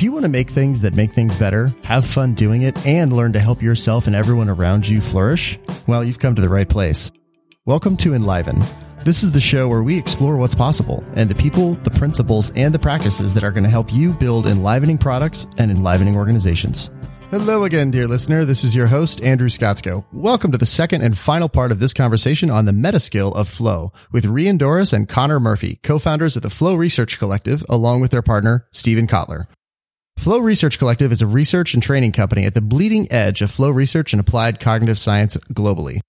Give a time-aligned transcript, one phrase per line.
[0.00, 3.14] If you want to make things that make things better, have fun doing it, and
[3.14, 6.66] learn to help yourself and everyone around you flourish, well, you've come to the right
[6.66, 7.12] place.
[7.66, 8.62] Welcome to Enliven.
[9.04, 12.72] This is the show where we explore what's possible and the people, the principles, and
[12.72, 16.88] the practices that are going to help you build enlivening products and enlivening organizations.
[17.30, 18.46] Hello again, dear listener.
[18.46, 20.06] This is your host, Andrew Skotzko.
[20.14, 23.50] Welcome to the second and final part of this conversation on the meta skill of
[23.50, 28.12] flow with Rian Doris and Connor Murphy, co-founders of the Flow Research Collective, along with
[28.12, 29.46] their partner, Steven Kotler.
[30.16, 33.70] Flow Research Collective is a research and training company at the bleeding edge of flow
[33.70, 36.00] research and applied cognitive science globally.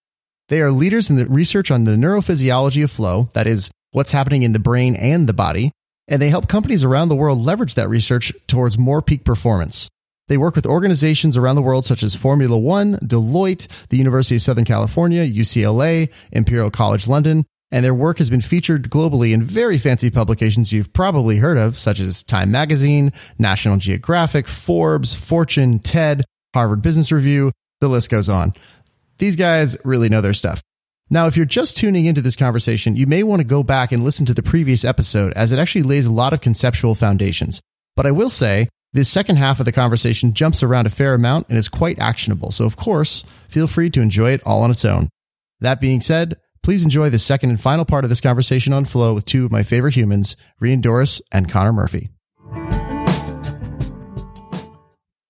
[0.50, 4.44] They are leaders in the research on the neurophysiology of flow, that is, what's happening
[4.44, 5.72] in the brain and the body,
[6.10, 9.88] and they help companies around the world leverage that research towards more peak performance.
[10.27, 14.41] They work with organizations around the world such as Formula One, Deloitte, the University of
[14.41, 19.77] Southern California, UCLA, Imperial College London, and their work has been featured globally in very
[19.77, 26.26] fancy publications you've probably heard of, such as Time Magazine, National Geographic, Forbes, Fortune, TED,
[26.54, 28.54] Harvard Business Review, the list goes on.
[29.18, 30.62] These guys really know their stuff.
[31.09, 34.03] Now, if you're just tuning into this conversation, you may want to go back and
[34.03, 37.62] listen to the previous episode as it actually lays a lot of conceptual foundations.
[37.96, 41.48] But I will say, this second half of the conversation jumps around a fair amount
[41.49, 42.51] and is quite actionable.
[42.51, 45.09] So, of course, feel free to enjoy it all on its own.
[45.59, 49.15] That being said, Please enjoy the second and final part of this conversation on flow
[49.15, 52.12] with two of my favorite humans, Rian Doris and Connor Murphy.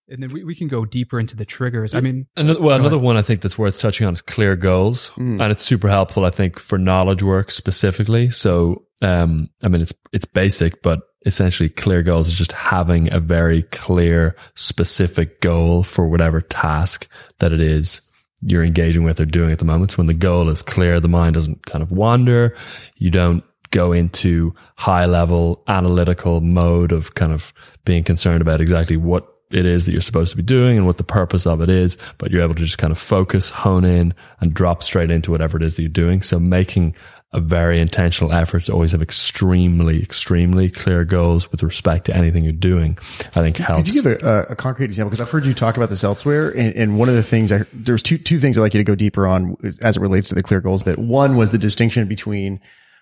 [0.09, 1.95] And then we, we can go deeper into the triggers.
[1.95, 5.09] I mean, another, well, another one I think that's worth touching on is clear goals.
[5.11, 5.41] Mm.
[5.41, 8.29] And it's super helpful, I think, for knowledge work specifically.
[8.29, 13.21] So, um, I mean, it's, it's basic, but essentially clear goals is just having a
[13.21, 17.07] very clear, specific goal for whatever task
[17.39, 18.10] that it is
[18.41, 19.91] you're engaging with or doing at the moment.
[19.91, 22.55] So when the goal is clear, the mind doesn't kind of wander.
[22.97, 27.53] You don't go into high level analytical mode of kind of
[27.85, 30.97] being concerned about exactly what it is that you're supposed to be doing and what
[30.97, 34.13] the purpose of it is, but you're able to just kind of focus, hone in
[34.39, 36.21] and drop straight into whatever it is that you're doing.
[36.21, 36.95] So making
[37.33, 42.43] a very intentional effort to always have extremely, extremely clear goals with respect to anything
[42.43, 42.97] you're doing,
[43.27, 43.83] I think helps.
[43.83, 45.11] Could you give a, uh, a concrete example?
[45.11, 46.49] Because I've heard you talk about this elsewhere.
[46.49, 48.83] And, and, one of the things I, there's two, two things I'd like you to
[48.83, 50.99] go deeper on as it relates to the clear goals bit.
[50.99, 52.59] One was the distinction between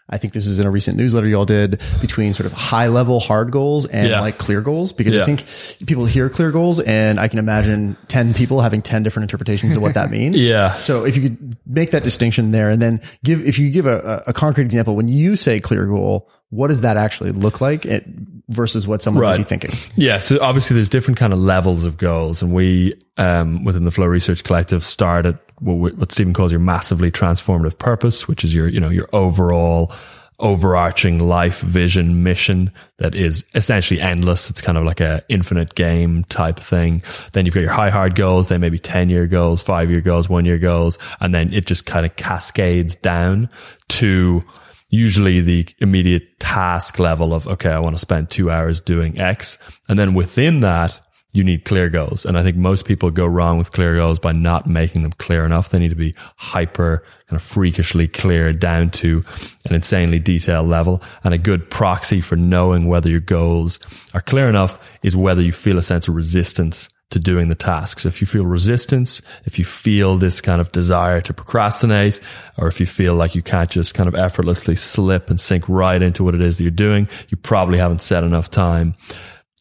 [0.09, 3.19] I think this is in a recent newsletter y'all did between sort of high level
[3.19, 4.21] hard goals and yeah.
[4.21, 5.21] like clear goals because yeah.
[5.21, 5.45] I think
[5.87, 9.81] people hear clear goals and I can imagine 10 people having 10 different interpretations of
[9.81, 10.39] what that means.
[10.39, 10.73] yeah.
[10.75, 14.23] So if you could make that distinction there and then give, if you give a,
[14.27, 18.03] a concrete example, when you say clear goal, what does that actually look like it,
[18.49, 19.31] versus what someone right.
[19.31, 19.71] might be thinking?
[19.95, 20.17] Yeah.
[20.17, 24.05] So obviously there's different kind of levels of goals and we, um, within the Flow
[24.05, 28.79] Research Collective started what, what Steven calls your massively transformative purpose, which is your, you
[28.79, 29.91] know, your overall
[30.39, 34.49] overarching life vision mission that is essentially endless.
[34.49, 37.03] It's kind of like a infinite game type thing.
[37.33, 38.47] Then you've got your high hard goals.
[38.47, 40.97] They may be 10 year goals, five year goals, one year goals.
[41.19, 43.49] And then it just kind of cascades down
[43.89, 44.43] to
[44.89, 49.57] usually the immediate task level of, okay, I want to spend two hours doing X.
[49.87, 50.99] And then within that,
[51.31, 52.25] you need clear goals.
[52.25, 55.45] And I think most people go wrong with clear goals by not making them clear
[55.45, 55.69] enough.
[55.69, 59.21] They need to be hyper, kind of freakishly clear down to
[59.65, 61.03] an insanely detailed level.
[61.23, 63.77] And a good proxy for knowing whether your goals
[64.15, 67.99] are clear enough is whether you feel a sense of resistance to doing the task.
[67.99, 72.19] So if you feel resistance, if you feel this kind of desire to procrastinate,
[72.57, 76.01] or if you feel like you can't just kind of effortlessly slip and sink right
[76.01, 78.95] into what it is that you're doing, you probably haven't set enough time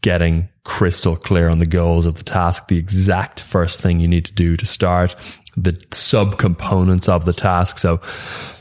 [0.03, 4.27] getting crystal clear on the goals of the task, the exact first thing you need
[4.27, 5.17] to do to start,
[5.57, 7.79] the subcomponents of the task.
[7.79, 8.01] So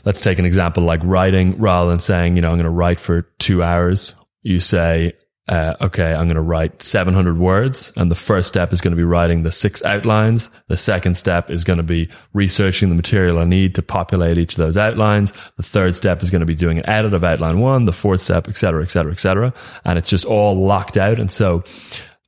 [0.04, 2.98] let's take an example like writing rather than saying, you know, I'm going to write
[2.98, 4.14] for two hours.
[4.42, 5.12] You say,
[5.48, 7.92] uh, okay, I'm going to write 700 words.
[7.96, 10.50] And the first step is going to be writing the six outlines.
[10.68, 14.52] The second step is going to be researching the material I need to populate each
[14.52, 15.32] of those outlines.
[15.56, 17.86] The third step is going to be doing an edit of outline one.
[17.86, 19.54] The fourth step, et cetera, et cetera, et cetera.
[19.84, 21.18] And it's just all locked out.
[21.18, 21.64] And so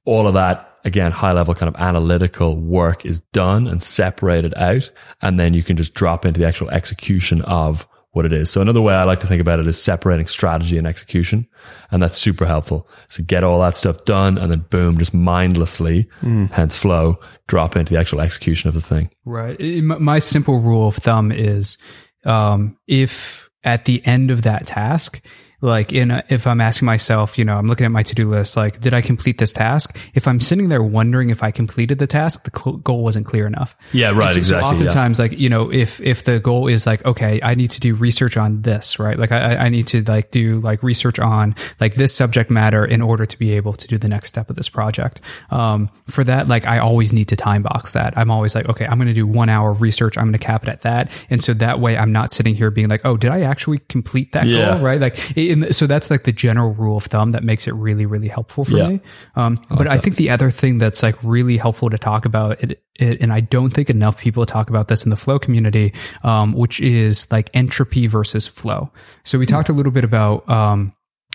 [0.06, 4.90] all of that again, high level kind of analytical work is done and separated out.
[5.20, 8.50] And then you can just drop into the actual execution of what it is.
[8.50, 11.46] So another way I like to think about it is separating strategy and execution.
[11.90, 12.88] And that's super helpful.
[13.08, 16.50] So get all that stuff done and then boom, just mindlessly, mm.
[16.50, 19.10] hence flow, drop into the actual execution of the thing.
[19.24, 19.60] Right.
[19.82, 21.78] My simple rule of thumb is,
[22.26, 25.24] um, if at the end of that task,
[25.62, 28.30] like in a, if I'm asking myself, you know, I'm looking at my to do
[28.30, 29.98] list, like, did I complete this task?
[30.14, 33.46] If I'm sitting there wondering if I completed the task, the cl- goal wasn't clear
[33.46, 33.76] enough.
[33.92, 34.32] Yeah, right.
[34.32, 34.78] So, exactly.
[34.78, 37.80] So oftentimes, like you know, if if the goal is like, okay, I need to
[37.80, 39.18] do research on this, right?
[39.18, 43.02] Like I I need to like do like research on like this subject matter in
[43.02, 45.20] order to be able to do the next step of this project.
[45.50, 48.16] Um, for that, like I always need to time box that.
[48.16, 50.16] I'm always like, okay, I'm going to do one hour of research.
[50.16, 52.70] I'm going to cap it at that, and so that way I'm not sitting here
[52.70, 54.74] being like, oh, did I actually complete that Yeah.
[54.74, 55.00] goal, right?
[55.00, 58.28] Like, in, so that's like the general rule of thumb that makes it really really
[58.28, 58.88] helpful for Yeah.
[58.88, 59.00] me.
[59.36, 62.82] Um, but I think the other thing that's like really helpful to talk about it,
[62.98, 65.92] it, and I don't think enough people talk about this in the flow community,
[66.22, 68.90] um, which is like entropy versus flow.
[69.24, 70.92] So we talked a little bit about, um,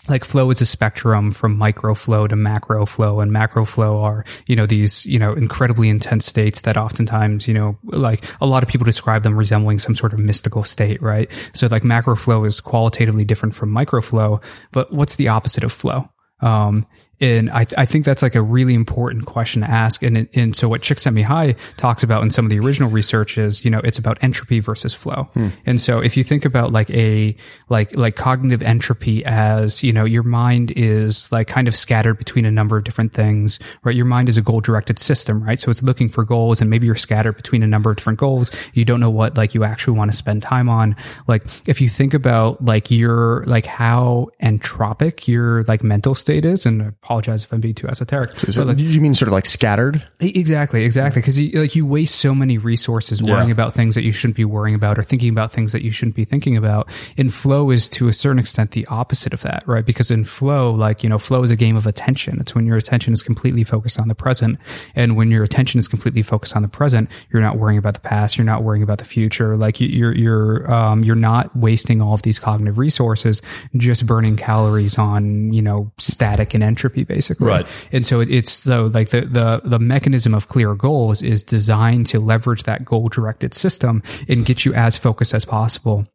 [0.09, 4.25] like flow is a spectrum from micro flow to macro flow and macro flow are,
[4.47, 8.63] you know, these, you know, incredibly intense states that oftentimes, you know, like a lot
[8.63, 11.31] of people describe them resembling some sort of mystical state, right?
[11.53, 14.41] So like macro flow is qualitatively different from micro flow,
[14.71, 16.09] but what's the opposite of flow?
[16.41, 16.85] Um,
[17.21, 20.03] and I, I think that's like a really important question to ask.
[20.03, 23.63] And, and so what chick Csikszentmihalyi talks about in some of the original research is,
[23.63, 25.29] you know, it's about entropy versus flow.
[25.33, 25.49] Hmm.
[25.65, 27.35] And so if you think about like a,
[27.69, 32.45] like, like cognitive entropy as, you know, your mind is like kind of scattered between
[32.45, 33.95] a number of different things, right?
[33.95, 35.59] Your mind is a goal directed system, right?
[35.59, 38.51] So it's looking for goals and maybe you're scattered between a number of different goals.
[38.73, 40.95] You don't know what like you actually want to spend time on.
[41.27, 46.65] Like if you think about like your, like how entropic your like mental state is,
[46.65, 48.31] and apologize if I'm being too esoteric.
[48.47, 50.05] Is it- you mean sort of like scattered?
[50.19, 51.21] Exactly, exactly.
[51.21, 54.45] Because you, like you waste so many resources worrying about things that you shouldn't be
[54.45, 56.89] worrying about, or thinking about things that you shouldn't be thinking about.
[57.15, 59.85] In flow is to a certain extent the opposite of that, right?
[59.85, 62.39] Because in flow, like you know, flow is a game of attention.
[62.39, 64.57] It's when your attention is completely focused on the present,
[64.95, 67.99] and when your attention is completely focused on the present, you're not worrying about the
[67.99, 69.55] past, you're not worrying about the future.
[69.55, 73.41] Like you, you're you're um, you're not wasting all of these cognitive resources
[73.77, 77.47] just burning calories on you know static and entropy, basically.
[77.47, 77.67] Right.
[77.91, 82.05] And so it, it's so like the, the, the mechanism of clear goals is designed
[82.07, 86.07] to leverage that goal directed system and get you as focused as possible.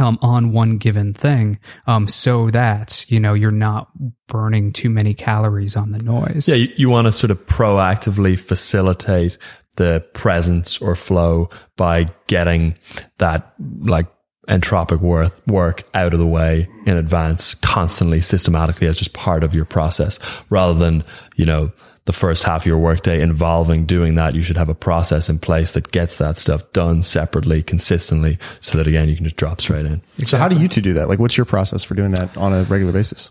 [0.00, 3.92] Um, on one given thing, um, so that, you know, you're not
[4.26, 6.48] burning too many calories on the noise.
[6.48, 9.38] Yeah, you, you want to sort of proactively facilitate
[9.76, 12.76] the presence or flow by getting
[13.18, 14.08] that like
[14.48, 19.54] entropic work, work out of the way in advance constantly, systematically as just part of
[19.54, 20.18] your process
[20.50, 21.04] rather than,
[21.36, 21.72] you know,
[22.06, 24.34] the first half of your workday involving doing that.
[24.34, 28.76] You should have a process in place that gets that stuff done separately, consistently, so
[28.76, 30.02] that again, you can just drop straight in.
[30.24, 31.08] So how do you two do that?
[31.08, 33.30] Like, what's your process for doing that on a regular basis?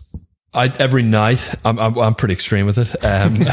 [0.54, 3.04] I, every night, I'm, I'm, I'm pretty extreme with it.
[3.04, 3.34] Um,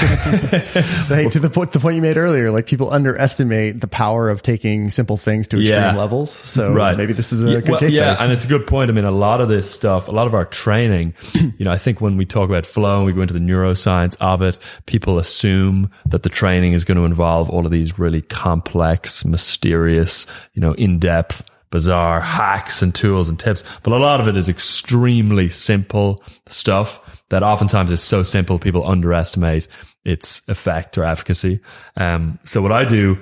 [1.11, 4.41] Hey, to the point, the point you made earlier, like people underestimate the power of
[4.41, 5.95] taking simple things to extreme Yeah.
[5.95, 6.31] levels.
[6.31, 6.97] So right.
[6.97, 8.23] maybe this is a yeah, good well, case yeah, study.
[8.23, 8.89] and it's a good point.
[8.89, 11.77] I mean, a lot of this stuff, a lot of our training, you know, I
[11.77, 15.17] think when we talk about flow and we go into the neuroscience of it, people
[15.17, 20.61] assume that the training is going to involve all of these really complex, mysterious, you
[20.61, 23.63] know, in depth, bizarre hacks and tools and tips.
[23.81, 28.85] But a lot of it is extremely simple stuff that oftentimes is so simple people
[28.85, 29.67] underestimate
[30.03, 31.59] its effect or efficacy.
[31.95, 33.19] Um, so what I do,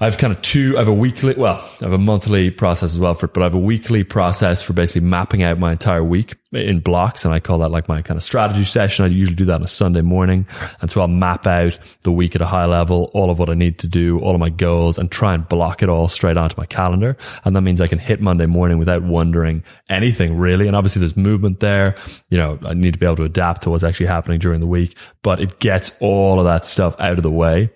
[0.00, 2.92] I have kind of two, I have a weekly, well, I have a monthly process
[2.92, 5.72] as well for it, but I have a weekly process for basically mapping out my
[5.72, 7.24] entire week in blocks.
[7.24, 9.04] And I call that like my kind of strategy session.
[9.04, 10.46] I usually do that on a Sunday morning.
[10.80, 13.54] And so I'll map out the week at a high level, all of what I
[13.54, 16.56] need to do, all of my goals and try and block it all straight onto
[16.58, 17.16] my calendar.
[17.44, 20.66] And that means I can hit Monday morning without wondering anything really.
[20.66, 21.94] And obviously there's movement there.
[22.28, 24.66] You know, I need to be able to adapt to what's actually happening during the
[24.66, 27.70] week, but it gets all of that stuff out of the way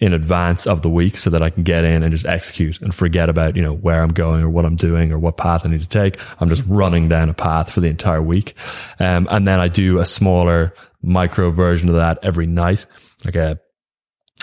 [0.00, 2.94] in advance of the week so that I can get in and just execute and
[2.94, 5.70] forget about, you know, where I'm going or what I'm doing or what path I
[5.70, 6.18] need to take.
[6.40, 8.54] I'm just running down a path for the entire week.
[9.00, 12.86] Um, and then I do a smaller micro version of that every night,
[13.24, 13.58] like a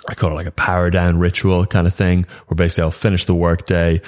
[0.07, 3.25] I call it like a power down ritual kind of thing where basically I'll finish
[3.25, 4.01] the work day,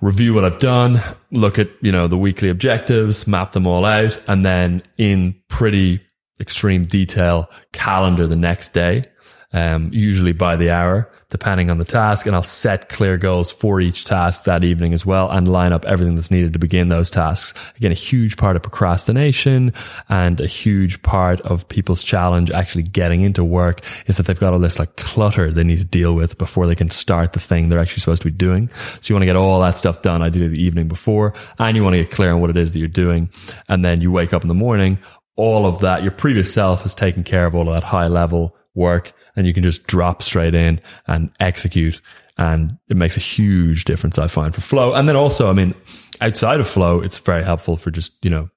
[0.00, 4.20] review what I've done, look at, you know, the weekly objectives, map them all out,
[4.28, 6.00] and then in pretty
[6.42, 9.04] extreme detail, calendar the next day,
[9.52, 12.26] um, usually by the hour, depending on the task.
[12.26, 15.84] And I'll set clear goals for each task that evening as well and line up
[15.84, 17.58] everything that's needed to begin those tasks.
[17.76, 19.74] Again, a huge part of procrastination
[20.08, 24.52] and a huge part of people's challenge actually getting into work is that they've got
[24.52, 27.68] all this like clutter they need to deal with before they can start the thing
[27.68, 28.68] they're actually supposed to be doing.
[28.68, 31.84] So you want to get all that stuff done ideally the evening before and you
[31.84, 33.30] want to get clear on what it is that you're doing.
[33.68, 34.98] And then you wake up in the morning,
[35.36, 38.56] all of that, your previous self has taken care of all of that high level
[38.74, 42.00] work and you can just drop straight in and execute.
[42.38, 44.94] And it makes a huge difference, I find, for flow.
[44.94, 45.74] And then also, I mean,
[46.20, 48.48] outside of flow, it's very helpful for just, you know,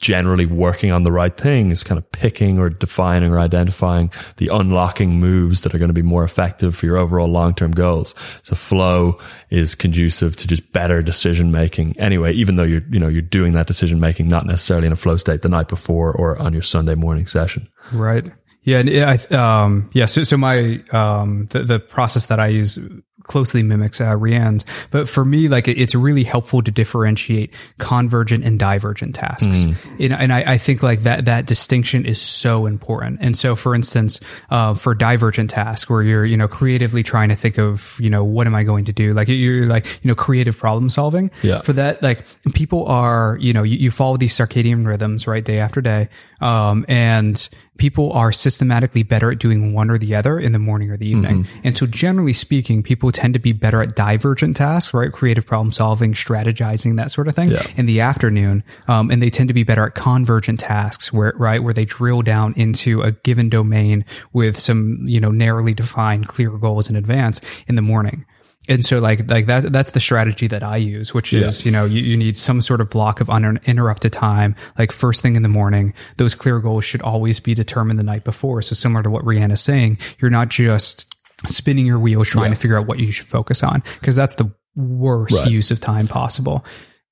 [0.00, 5.18] generally working on the right things, kind of picking or defining or identifying the unlocking
[5.18, 8.14] moves that are going to be more effective for your overall long-term goals.
[8.42, 9.18] So flow
[9.50, 13.54] is conducive to just better decision making anyway, even though you're, you know, you're doing
[13.54, 16.62] that decision making, not necessarily in a flow state the night before or on your
[16.62, 17.66] Sunday morning session.
[17.92, 18.24] Right.
[18.62, 18.78] Yeah.
[18.78, 20.06] And I, um, yeah.
[20.06, 22.78] So, so my, um, the, the process that I use
[23.26, 24.64] closely mimics uh, Rian's.
[24.90, 29.46] But for me, like it's really helpful to differentiate convergent and divergent tasks.
[29.46, 29.76] Mm.
[30.00, 33.18] And, and I, I, think like that that distinction is so important.
[33.20, 37.36] And so, for instance, uh, for divergent tasks where you're you know creatively trying to
[37.36, 40.14] think of you know what am I going to do, like you're like you know
[40.14, 41.30] creative problem solving.
[41.42, 41.60] Yeah.
[41.60, 45.58] For that, like people are you know you, you follow these circadian rhythms right day
[45.58, 46.08] after day,
[46.40, 50.90] um, and people are systematically better at doing one or the other in the morning
[50.90, 51.44] or the evening.
[51.44, 51.60] Mm-hmm.
[51.64, 55.12] And so generally speaking, people tend to be better at divergent tasks, right?
[55.12, 57.66] Creative problem solving, strategizing, that sort of thing yeah.
[57.76, 58.64] in the afternoon.
[58.88, 62.22] Um, and they tend to be better at convergent tasks where, right, where they drill
[62.22, 67.40] down into a given domain with some, you know, narrowly defined clear goals in advance
[67.66, 68.24] in the morning
[68.68, 71.84] and so like like that that's the strategy that I use, which is you know
[71.84, 75.48] you, you need some sort of block of uninterrupted time, like first thing in the
[75.48, 75.94] morning.
[76.16, 78.62] Those clear goals should always be determined the night before.
[78.62, 81.14] So similar to what Rihanna is saying, you're not just
[81.46, 82.54] spinning your wheels trying yeah.
[82.54, 85.50] to figure out what you should focus on because that's the worst right.
[85.50, 86.64] use of time possible.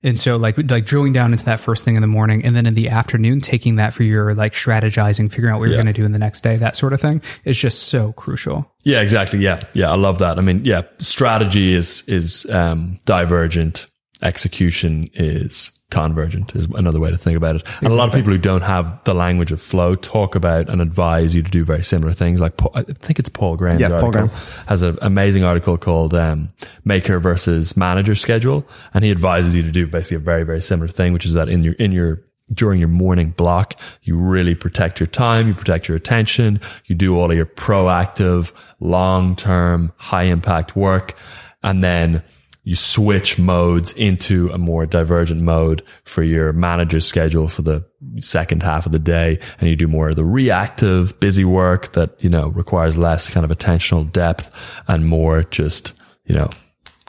[0.05, 2.67] And so like like drilling down into that first thing in the morning and then
[2.67, 5.93] in the afternoon taking that for your like strategizing, figuring out what you're going to
[5.93, 8.71] do in the next day, that sort of thing is just so crucial.
[8.83, 9.39] Yeah, exactly.
[9.39, 9.63] Yeah.
[9.73, 10.39] Yeah, I love that.
[10.39, 13.87] I mean, yeah, strategy is is um divergent,
[14.25, 17.63] execution is convergent is another way to think about it.
[17.63, 17.87] Exactly.
[17.87, 20.83] And a lot of people who don't have the language of flow talk about and
[20.83, 22.41] advise you to do very similar things.
[22.41, 23.79] Like I think it's Paul Graham.
[23.79, 24.29] Yeah, Paul Graham
[24.67, 26.49] has an amazing article called um,
[26.85, 30.89] "Maker versus Manager Schedule," and he advises you to do basically a very very similar
[30.89, 35.01] thing, which is that in your in your during your morning block, you really protect
[35.01, 40.25] your time, you protect your attention, you do all of your proactive, long term, high
[40.25, 41.17] impact work,
[41.63, 42.23] and then
[42.65, 47.85] you switch modes into a more divergent mode for your manager's schedule for the
[48.21, 52.17] second half of the day and you do more of the reactive busy work that
[52.23, 54.51] you know requires less kind of attentional depth
[54.89, 55.93] and more just
[56.25, 56.49] you know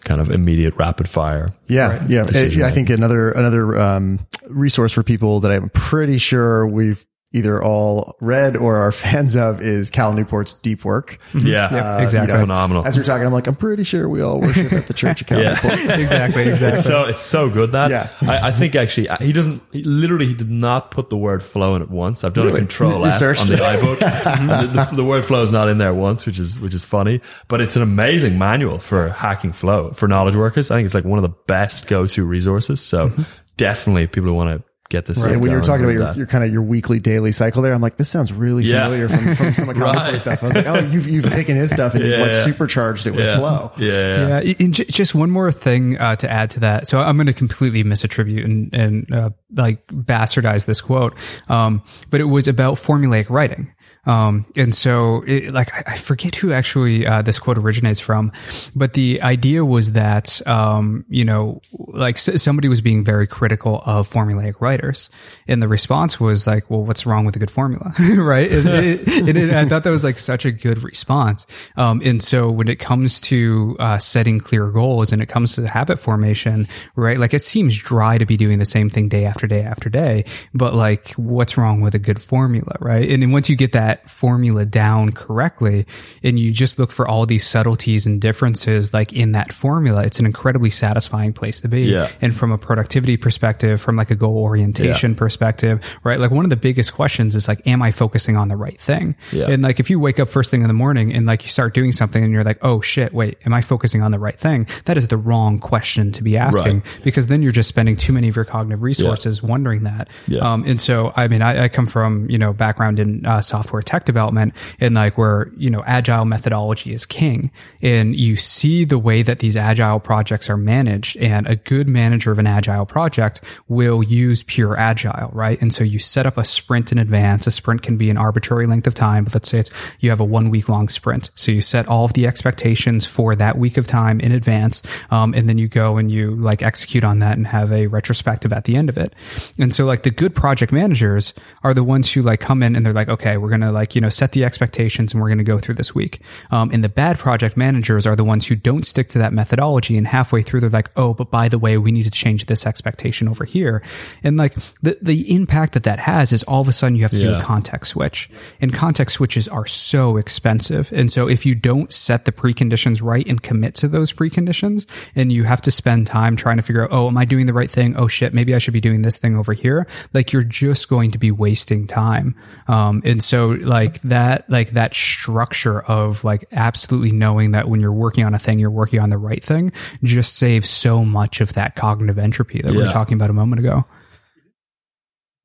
[0.01, 2.09] kind of immediate rapid fire yeah right?
[2.09, 4.19] yeah i think another another um,
[4.49, 9.61] resource for people that i'm pretty sure we've either all read or are fans of
[9.61, 11.19] is Cal Newport's Deep Work.
[11.33, 11.47] Mm-hmm.
[11.47, 12.33] Yeah, uh, exactly.
[12.33, 12.85] You know, Phenomenal.
[12.85, 15.27] As you're talking, I'm like, I'm pretty sure we all worship at the Church of
[15.27, 15.53] Cal yeah.
[15.53, 15.73] Newport.
[15.99, 16.77] exactly, exactly.
[16.77, 17.91] It's so it's so good that.
[17.91, 18.09] Yeah.
[18.21, 19.61] I, I, think actually he doesn't.
[19.71, 22.23] He, literally, he did not put the word flow in it once.
[22.23, 22.57] I've done really?
[22.57, 23.99] a control F on the iBook.
[23.99, 27.21] the, the, the, word flow is not in there once, which is which is funny.
[27.47, 30.71] But it's an amazing manual for hacking flow for knowledge workers.
[30.71, 32.81] I think it's like one of the best go to resources.
[32.81, 33.11] So.
[33.57, 35.17] Definitely, people who want to get this.
[35.17, 35.37] Right.
[35.37, 37.81] When you were talking about your, your kind of your weekly daily cycle there, I'm
[37.81, 38.85] like, this sounds really yeah.
[38.85, 40.19] familiar from, from some of right.
[40.19, 40.43] stuff.
[40.43, 43.11] I was like, oh, you've, you've taken his stuff and yeah, you've like supercharged it
[43.11, 43.37] with yeah.
[43.37, 43.71] flow.
[43.77, 44.41] Yeah.
[44.41, 44.53] Yeah.
[44.59, 46.87] And just one more thing uh, to add to that.
[46.87, 51.15] So I'm going to completely misattribute and, and uh, like bastardize this quote.
[51.49, 53.73] Um, but it was about formulaic writing.
[54.05, 58.31] Um, and so it, like, I, forget who actually, uh, this quote originates from,
[58.75, 64.09] but the idea was that, um, you know, like somebody was being very critical of
[64.09, 65.09] formulaic writers.
[65.47, 67.93] And the response was like, well, what's wrong with a good formula?
[67.99, 68.51] right.
[68.51, 71.47] And, it, it, I thought that was like such a good response.
[71.75, 75.61] Um, and so when it comes to, uh, setting clear goals and it comes to
[75.61, 77.17] the habit formation, right?
[77.17, 80.25] Like it seems dry to be doing the same thing day after day after day,
[80.53, 82.75] but like what's wrong with a good formula?
[82.79, 83.09] Right.
[83.09, 85.85] And then once you get that, that formula down correctly
[86.23, 90.19] and you just look for all these subtleties and differences like in that formula, it's
[90.19, 91.83] an incredibly satisfying place to be.
[91.83, 92.09] Yeah.
[92.21, 95.17] And from a productivity perspective, from like a goal orientation yeah.
[95.17, 96.19] perspective, right?
[96.19, 99.15] Like one of the biggest questions is like, am I focusing on the right thing?
[99.31, 99.49] Yeah.
[99.49, 101.73] And like if you wake up first thing in the morning and like you start
[101.73, 104.67] doing something and you're like, oh shit, wait, am I focusing on the right thing?
[104.85, 106.99] That is the wrong question to be asking right.
[107.03, 109.49] because then you're just spending too many of your cognitive resources yeah.
[109.49, 110.09] wondering that.
[110.41, 113.81] Um, and so, I mean, I, I come from, you know, background in uh, software
[113.85, 117.51] tech development and like where, you know, agile methodology is king.
[117.81, 122.31] And you see the way that these agile projects are managed and a good manager
[122.31, 125.61] of an agile project will use pure agile, right?
[125.61, 127.47] And so you set up a sprint in advance.
[127.47, 130.19] A sprint can be an arbitrary length of time, but let's say it's, you have
[130.19, 131.29] a one week long sprint.
[131.35, 134.81] So you set all of the expectations for that week of time in advance.
[135.11, 138.51] Um, and then you go and you like execute on that and have a retrospective
[138.53, 139.13] at the end of it.
[139.59, 142.85] And so like the good project managers are the ones who like come in and
[142.85, 145.37] they're like, okay, we're going to like, you know, set the expectations and we're going
[145.37, 146.21] to go through this week.
[146.49, 149.97] Um, and the bad project managers are the ones who don't stick to that methodology.
[149.97, 152.65] And halfway through, they're like, oh, but by the way, we need to change this
[152.65, 153.83] expectation over here.
[154.23, 157.11] And like the, the impact that that has is all of a sudden you have
[157.11, 158.29] to do a context switch
[158.59, 160.91] and context switches are so expensive.
[160.91, 165.31] And so if you don't set the preconditions right and commit to those preconditions and
[165.31, 167.69] you have to spend time trying to figure out, oh, am I doing the right
[167.69, 167.95] thing?
[167.97, 169.87] Oh shit, maybe I should be doing this thing over here.
[170.13, 172.35] Like you're just going to be wasting time.
[172.67, 177.91] Um, and so like that, like that structure of like absolutely knowing that when you're
[177.91, 179.71] working on a thing, you're working on the right thing
[180.03, 183.59] just saves so much of that cognitive entropy that we were talking about a moment
[183.59, 183.85] ago.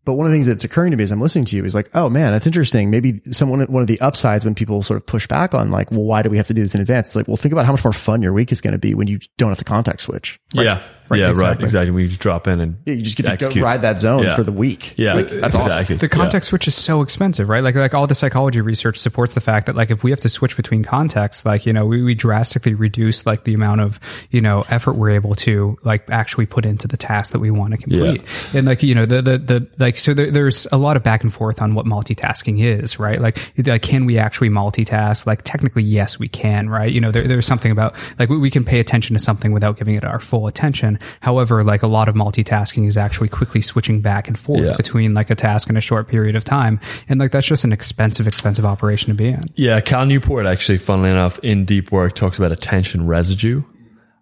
[0.05, 1.75] But one of the things that's occurring to me as I'm listening to you is
[1.75, 2.91] like, oh man, that's interesting.
[2.91, 6.03] Maybe someone, one of the upsides when people sort of push back on like, well,
[6.03, 7.09] why do we have to do this in advance?
[7.09, 8.95] It's like, well, think about how much more fun your week is going to be
[8.95, 10.41] when you don't have to context switch.
[10.55, 10.83] Yeah.
[11.11, 11.25] Right, yeah.
[11.27, 11.33] Right.
[11.33, 11.65] exactly.
[11.65, 11.91] Exactly.
[11.91, 13.63] We just drop in and Yeah, You just get to execute.
[13.63, 14.37] go ride that zone Yeah.
[14.37, 14.95] for the week.
[14.97, 15.15] Yeah.
[15.15, 15.67] Like, that's awesome.
[15.67, 15.97] exactly.
[15.97, 17.63] The context switch is so expensive, right?
[17.65, 20.29] Like, like all the psychology research supports the fact that like if we have to
[20.29, 23.99] switch between contexts, like, you know, we, we drastically reduce like the amount of,
[24.31, 27.73] you know, effort we're able to like actually put into the task that we want
[27.73, 28.23] to complete.
[28.55, 31.25] And like, you know, the, the, the, like, so there, there's a lot of back
[31.25, 33.21] and forth on what multitasking is, right?
[33.21, 35.27] Like, like, can we actually multitask?
[35.27, 36.93] Like, technically, yes, we can, right?
[36.93, 39.77] You know, there, there's something about like we, we can pay attention to something without
[39.77, 40.99] giving it our full attention.
[41.21, 44.77] However, like a lot of multitasking is actually quickly switching back and forth Yeah.
[44.77, 46.81] between like a task in a short period of time.
[47.09, 49.49] And like that's just an expensive, expensive operation to be in.
[49.55, 53.63] Yeah, Cal Newport actually, funnily enough, in Deep Work talks about attention residue.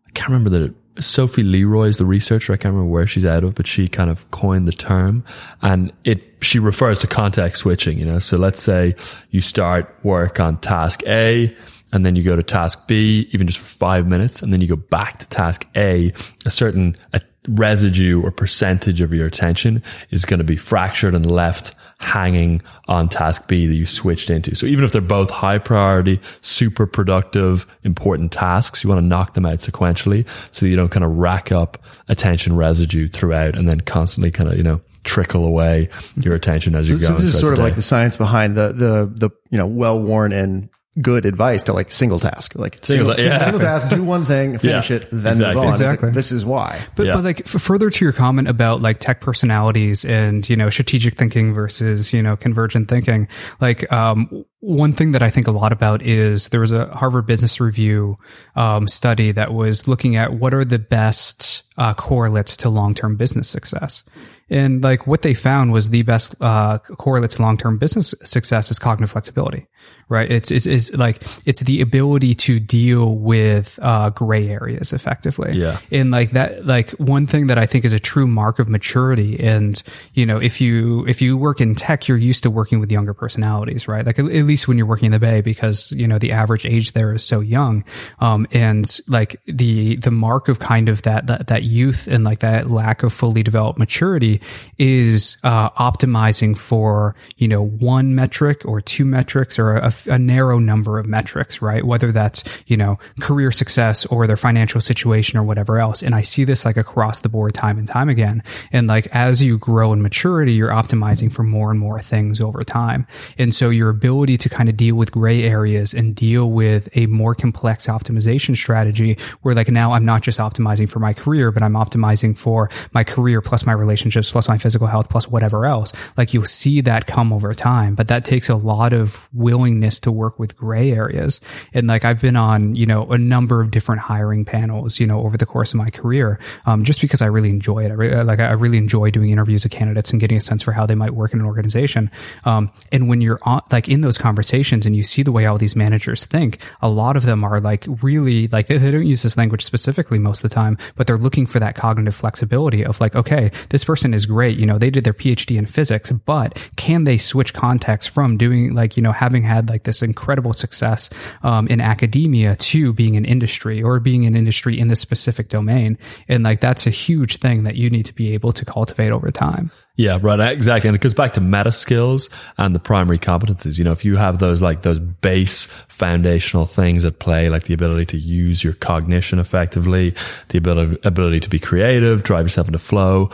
[0.07, 0.63] I can't remember that.
[0.63, 2.53] It, Sophie Leroy is the researcher.
[2.53, 5.23] I can't remember where she's out of, but she kind of coined the term,
[5.63, 7.99] and it she refers to context switching.
[8.01, 8.97] You know, so let's say
[9.31, 11.55] you start work on task A.
[11.93, 14.69] And then you go to task B, even just for five minutes, and then you
[14.69, 16.13] go back to task A.
[16.45, 21.25] A certain a residue or percentage of your attention is going to be fractured and
[21.31, 24.55] left hanging on task B that you switched into.
[24.55, 29.35] So even if they're both high priority, super productive, important tasks, you want to knock
[29.35, 31.79] them out sequentially so that you don't kind of rack up
[32.09, 36.89] attention residue throughout and then constantly kind of, you know, trickle away your attention as
[36.89, 37.15] you So go.
[37.15, 40.33] this is sort of like the science behind the, the, the, you know, well worn
[40.33, 40.69] and
[41.01, 43.39] good advice to like single task, like single, Single- yeah.
[43.39, 45.55] single task, do one thing, finish Yeah, it, then exactly.
[45.55, 45.71] move on.
[45.73, 46.11] It's like, Exactly.
[46.11, 46.81] this is why.
[46.97, 47.15] But, Yeah.
[47.15, 51.17] but like f- further to your comment about like tech personalities and, you know, strategic
[51.17, 53.29] thinking versus, you know, convergent thinking,
[53.61, 57.27] like, um, one thing that I think a lot about is there was a Harvard
[57.27, 58.19] Business Review
[58.57, 63.49] um, study that was looking at what are the best uh, correlates to long-term business
[63.49, 64.03] success.
[64.51, 68.79] And like what they found was the best uh, correlate to long-term business success is
[68.81, 69.69] cognitive flexibility,
[70.09, 70.31] right?
[70.31, 75.53] It's, it's, it's like, it's the ability to deal with uh, gray areas effectively.
[75.55, 75.81] Yeah.
[75.91, 79.39] And like that, like one thing that I think is a true mark of maturity.
[79.39, 79.83] And,
[80.15, 83.13] you know, if you, if you work in tech, you're used to working with younger
[83.13, 84.07] personalities, right?
[84.07, 86.65] Like at, at least when you're working in the Bay because, you know, the average
[86.65, 87.85] age there is so young.
[88.19, 92.39] Um, and like the, the mark of kind of that, that, that youth and like
[92.41, 94.41] that lack of fully developed maturity
[94.79, 100.59] is, uh, optimizing for, you know, one metric or two metrics or a, a narrow
[100.59, 101.85] number of metrics, right?
[101.85, 106.03] Whether that's, you know, career success or their financial situation or whatever else.
[106.03, 108.43] And I see this like across the board time and time again.
[108.73, 112.63] And like as you grow in maturity, you're optimizing for more and more things over
[112.63, 113.07] time.
[113.39, 117.07] And so your ability to kind of deal with gray areas and deal with a
[117.07, 121.63] more complex optimization strategy where like now I'm not just optimizing for my career, but
[121.63, 125.93] I'm optimizing for my career plus my relationships plus my physical health plus whatever else.
[126.17, 130.13] Like you'll see that come over time, but that takes a lot of willingness to
[130.13, 131.41] work with gray areas.
[131.75, 135.21] And like I've been on, you know, a number of different hiring panels, you know,
[135.21, 137.91] over the course of my career, um, just because I really enjoy it.
[137.91, 140.73] I re- like I really enjoy doing interviews with candidates and getting a sense for
[140.73, 142.11] how they might work in an organization.
[142.45, 145.59] Um, and when you're on, like in those conversations and you see the way all
[145.59, 149.23] these managers think, a lot of them are like really like they, they don't use
[149.23, 153.01] this language specifically most of the time, but they're looking for that cognitive flexibility of
[153.01, 154.59] like, okay, this person is great.
[154.59, 158.75] You know, they did their PhD in physics, but can they switch context from doing
[158.75, 161.11] like, you know, having had like this incredible success,
[161.43, 165.99] um, in academia to being in industry or being in industry in this specific domain?
[166.29, 169.31] And like, that's a huge thing that you need to be able to cultivate over
[169.31, 169.73] time.
[169.99, 170.53] Yeah, right.
[170.53, 170.87] Exactly.
[170.87, 173.79] And it goes back to meta skills and the primary competencies.
[173.79, 177.75] You know, if you have those like those base foundational things at play, like the
[177.75, 180.15] ability to use your cognition effectively,
[180.51, 183.31] the ability, ability to be creative, drive yourself into flow,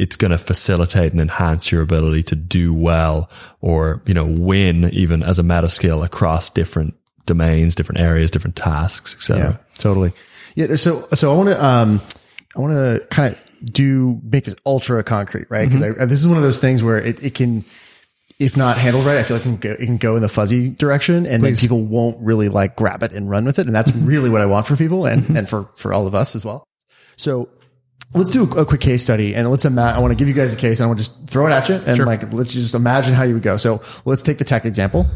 [0.00, 3.28] it's going to facilitate and enhance your ability to do well
[3.60, 6.94] or, you know, win even as a meta skill across different
[7.26, 9.38] domains, different areas, different tasks, etc.
[9.38, 10.12] Yeah, totally.
[10.54, 10.74] Yeah.
[10.76, 12.00] So, so I want to, um,
[12.56, 13.38] I want to kind of
[13.72, 15.68] do make this ultra concrete, right?
[15.68, 16.08] Because Mm-hmm.
[16.08, 17.64] this is one of those things where it, it can,
[18.38, 20.28] if not handled right, I feel like it can go, it can go in the
[20.28, 23.66] fuzzy direction and then people won't really like grab it and run with it.
[23.66, 26.34] And that's really what I want for people and, and for, for all of us
[26.34, 26.64] as well.
[27.18, 27.50] So
[28.14, 30.52] let's do a, quick case study and let's imagine, I want to give you guys
[30.52, 32.74] a case and I want to just throw it at you and like, let's just
[32.74, 33.56] imagine how you would go.
[33.56, 35.06] So let's take the tech example,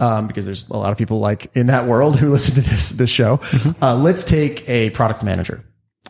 [0.00, 2.90] um, because there's a lot of people like in that world who listen to this,
[2.90, 3.40] this show.
[3.82, 5.64] Uh, let's take a product manager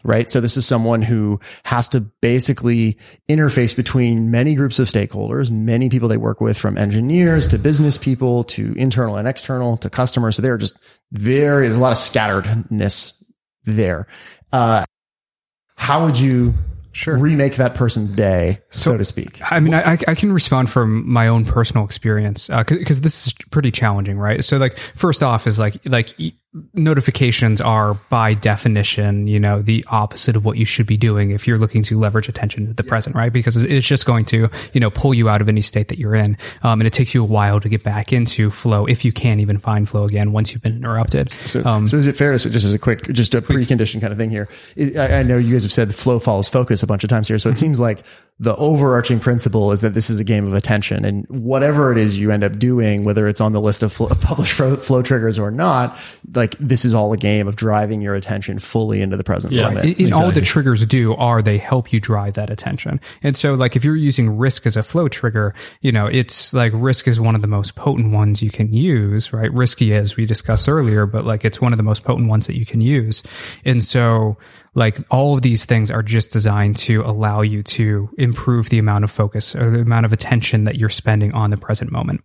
[0.05, 0.31] right?
[0.31, 2.99] So this is someone who has to basically
[3.29, 7.99] interface between many groups of stakeholders, many people they work with from engineers to business
[7.99, 10.37] people to internal and external to customers.
[10.37, 10.79] So they're just
[11.11, 13.23] very, there's a lot of scatteredness
[13.65, 14.07] there.
[14.53, 14.85] Uh,
[15.79, 16.53] how would you
[16.93, 17.17] Sure.
[17.17, 19.41] remake that person's day, so, to speak?
[19.49, 23.35] I mean, I, I can respond from my own personal experience uh, because this is
[23.51, 24.45] pretty challenging, right?
[24.45, 26.13] So, like, first off, is like like
[26.73, 31.47] notifications are by definition, you know, the opposite of what you should be doing if
[31.47, 33.33] you're looking to leverage attention to the present, right?
[33.33, 36.15] Because it's just going to, you know, pull you out of any state that you're
[36.15, 39.13] in, um, and it takes you a while to get back into flow if you
[39.13, 41.31] can't even find flow again once you've been interrupted.
[41.31, 44.13] So, so is it fair to say, just as a quick, just a precondition kind
[44.13, 44.49] of thing here?
[44.79, 47.39] I, I know you guys have said flow follows focus a bunch of times here.
[47.39, 48.05] So it seems like
[48.41, 52.17] the overarching principle is that this is a game of attention and whatever it is
[52.17, 55.03] you end up doing, whether it's on the list of, fl- of published flow, flow
[55.03, 55.99] triggers or not,
[56.37, 59.69] like this is all a game of driving your attention fully into the present Yeah.
[59.69, 59.99] moment.
[59.99, 63.01] in, in all the triggers do are they help you drive that attention.
[63.25, 66.71] And so like if you're using risk as a flow trigger, you know, it's like
[66.77, 69.53] risk is one of the most potent ones you can use, right?
[69.53, 72.57] Risky as we discussed earlier, but like it's one of the most potent ones that
[72.57, 73.21] you can use.
[73.65, 74.37] And so
[74.79, 79.05] like all of these things are just designed to allow you to improve the amount
[79.05, 82.23] of focus or the amount of attention that you're spending on the present moment.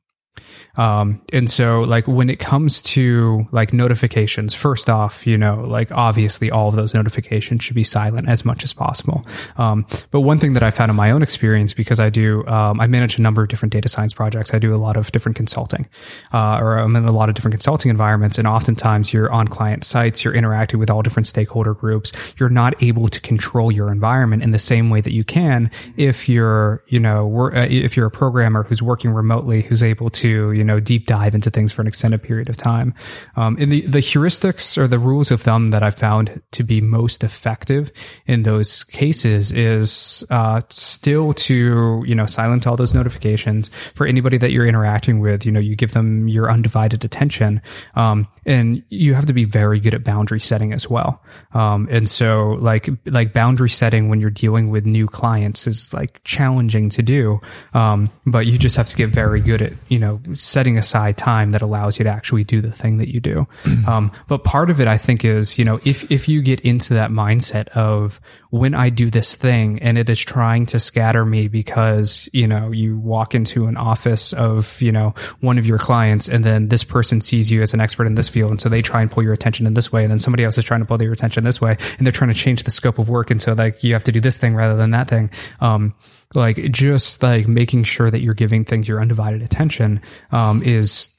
[0.76, 5.91] Um, and so like when it comes to like notifications, first off, you know, like
[5.91, 9.26] obviously all of those notifications should be silent as much as possible.
[9.58, 12.80] Um, but one thing that I found in my own experience, because I do, um,
[12.80, 14.54] I manage a number of different data science projects.
[14.54, 15.88] I do a lot of different consulting,
[16.34, 18.39] uh, or I'm in a lot of different consulting environments.
[18.39, 22.12] And oftentimes you're on client sites, you're interacting with all different stakeholder groups.
[22.39, 26.28] You're not able to control your environment in the same way that you can if
[26.28, 30.64] you're, you know, uh, if you're a programmer who's working remotely, who's able to, you
[30.64, 32.94] know, deep dive into things for an extended period of time.
[33.36, 36.82] Um, and the, the heuristics or the rules of thumb that I've found to be
[36.82, 37.92] most effective
[38.26, 44.38] in those cases is, uh, still to, you know, silence all those notifications for anybody
[44.38, 45.46] that you're interacting with.
[45.46, 47.62] You know, you give them your undivided attention.
[47.96, 51.24] Um, and you have to be very good at boundary setting as well.
[51.54, 56.22] Um, and so like, like boundary setting when you're dealing with new clients is like
[56.24, 57.40] challenging to do.
[57.74, 61.52] Um, but you just have to get very good at, you know, setting aside time
[61.52, 63.47] that allows you to actually do the thing that you do.
[63.88, 66.93] Um, but part of it, I think is, you know, if, if you get into
[66.95, 71.47] that mindset of when I do this thing and it is trying to scatter me
[71.47, 76.28] because, you know, you walk into an office of, you know, one of your clients
[76.28, 78.52] and then this person sees you as an expert in this field.
[78.52, 80.04] And so they try and pull your attention in this way.
[80.04, 81.78] And then somebody else is trying to pull your attention this way.
[81.97, 83.32] And they're trying to change the scope of work.
[83.32, 85.32] And so like you have to do this thing rather than that thing.
[85.60, 85.93] Um,
[86.36, 91.10] like just like making sure that you're giving things your undivided attention, um, is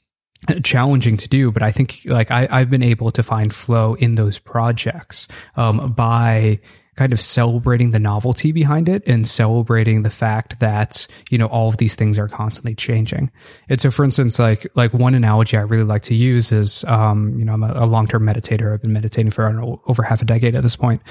[0.63, 4.15] challenging to do, but I think like I, I've been able to find flow in
[4.15, 6.59] those projects um, by
[6.95, 11.67] kind of celebrating the novelty behind it and celebrating the fact that you know all
[11.67, 13.29] of these things are constantly changing.
[13.67, 17.37] And so, for instance, like like one analogy I really like to use is um,
[17.37, 18.73] you know I'm a, a long term meditator.
[18.73, 20.85] I've been meditating for I don't know, over half a decade at this point.
[20.85, 21.01] point,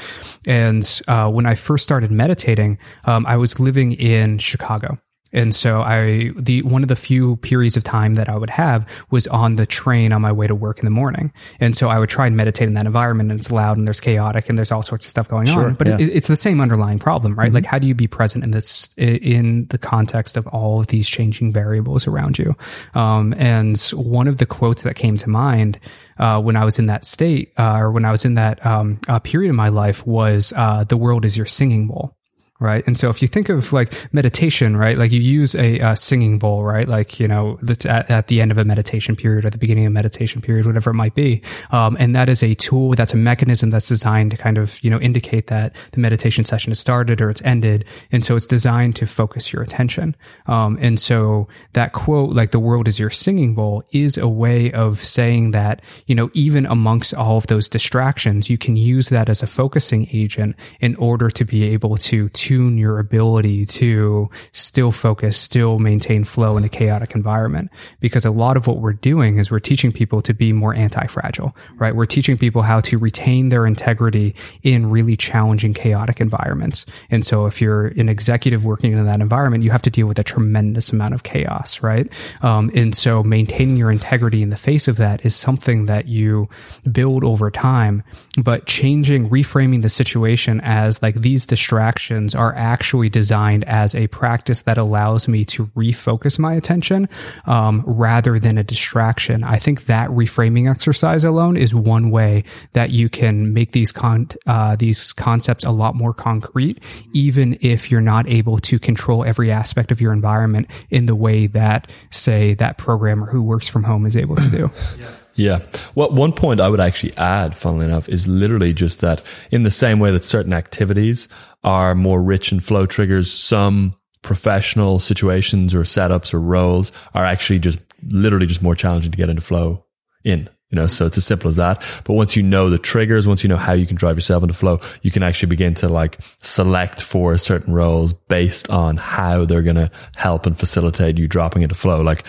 [0.46, 4.98] and uh, when I first started meditating, um, I was living in Chicago.
[5.34, 8.88] And so I, the, one of the few periods of time that I would have
[9.10, 11.32] was on the train on my way to work in the morning.
[11.60, 14.00] And so I would try and meditate in that environment and it's loud and there's
[14.00, 15.74] chaotic and there's all sorts of stuff going on.
[15.74, 15.98] But yeah.
[15.98, 17.52] it, it's the same underlying problem, right?
[17.52, 21.08] Like how do you be present in this, in the context of all of these
[21.08, 22.54] changing variables around you?
[22.94, 25.80] Um, and one of the quotes that came to mind,
[26.18, 29.00] uh, when I was in that state, uh, or when I was in that, um,
[29.08, 32.16] uh, period of my life was, uh, the world is your singing bowl
[32.60, 32.86] right?
[32.86, 36.38] And so if you think of like meditation, right, like you use a, uh singing
[36.38, 39.58] bowl, right, like you know at, at the end of a meditation period or the
[39.58, 42.92] beginning of a meditation period, whatever it might be, um, and that is a tool,
[42.94, 46.70] that's a mechanism that's designed to kind of you know indicate that the meditation session
[46.70, 50.14] has started or it's ended, and so it's designed to focus your attention.
[50.46, 54.70] Um, and so that quote, like the world is your singing bowl, is a way
[54.72, 59.28] of saying that you know even amongst all of those distractions, you can use that
[59.28, 64.92] as a focusing agent in order to be able to tune your ability to still
[64.92, 67.70] focus, still maintain flow in a chaotic environment.
[68.00, 71.56] Because a lot of what we're doing is we're teaching people to be more anti-fragile,
[71.76, 71.96] right?
[71.96, 76.84] We're teaching people how to retain their integrity in really challenging, chaotic environments.
[77.10, 80.18] And so if you're an executive working in that environment, you have to deal with
[80.18, 82.12] a tremendous amount of chaos, right?
[82.42, 86.50] Um, and so maintaining your integrity in the face of that is something that you
[86.92, 88.02] build over time,
[88.36, 94.62] but changing, reframing the situation as like these distractions are actually designed as a practice
[94.62, 97.08] that allows me to refocus my attention
[97.46, 99.44] um, rather than a distraction.
[99.44, 104.28] I think that reframing exercise alone is one way that you can make these con-
[104.46, 109.50] uh, these concepts a lot more concrete, even if you're not able to control every
[109.50, 114.06] aspect of your environment in the way that, say, that programmer who works from home
[114.06, 114.70] is able to do.
[114.98, 115.10] yeah.
[115.36, 115.60] Yeah.
[115.94, 119.70] Well, one point I would actually add, funnily enough, is literally just that in the
[119.70, 121.28] same way that certain activities
[121.64, 127.58] are more rich in flow triggers, some professional situations or setups or roles are actually
[127.58, 129.84] just literally just more challenging to get into flow
[130.24, 130.48] in.
[130.70, 130.88] You know, mm-hmm.
[130.88, 131.82] so it's as simple as that.
[132.04, 134.54] But once you know the triggers, once you know how you can drive yourself into
[134.54, 139.62] flow, you can actually begin to like select for certain roles based on how they're
[139.62, 142.00] going to help and facilitate you dropping into flow.
[142.02, 142.24] Like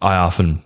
[0.00, 0.62] I often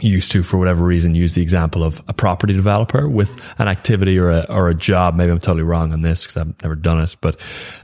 [0.00, 4.18] used to, for whatever reason, use the example of a property developer with an activity
[4.18, 5.14] or a, or a job.
[5.14, 7.40] Maybe I'm totally wrong on this because I've never done it, but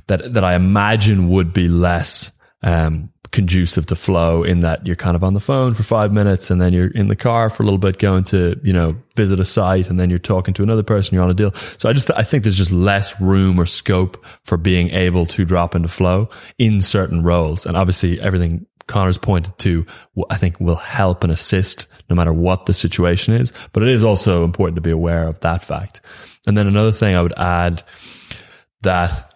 [0.09, 5.17] that, that I imagine would be less, um, conducive to flow in that you're kind
[5.17, 7.67] of on the phone for five minutes and then you're in the car for a
[7.67, 10.83] little bit going to, you know, visit a site and then you're talking to another
[10.83, 11.53] person, you're on a deal.
[11.79, 15.45] So I just, I think there's just less room or scope for being able to
[15.45, 17.65] drop into flow in certain roles.
[17.65, 19.87] And obviously everything Connor's pointed to,
[20.31, 23.53] I think will help and assist no matter what the situation is.
[23.73, 26.01] But it is also important to be aware of that fact.
[26.47, 27.83] And then another thing I would add
[28.83, 29.32] that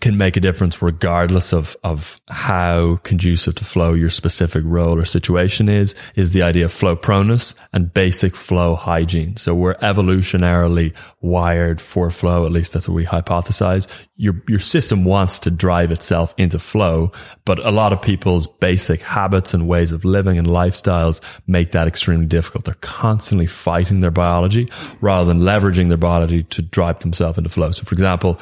[0.00, 5.04] can make a difference regardless of, of how conducive to flow your specific role or
[5.04, 9.36] situation is, is the idea of flow proneness and basic flow hygiene.
[9.36, 12.46] So we're evolutionarily wired for flow.
[12.46, 13.86] At least that's what we hypothesize.
[14.16, 17.12] Your, your system wants to drive itself into flow,
[17.44, 21.86] but a lot of people's basic habits and ways of living and lifestyles make that
[21.86, 22.64] extremely difficult.
[22.64, 27.70] They're constantly fighting their biology rather than leveraging their biology to drive themselves into flow.
[27.72, 28.40] So for example,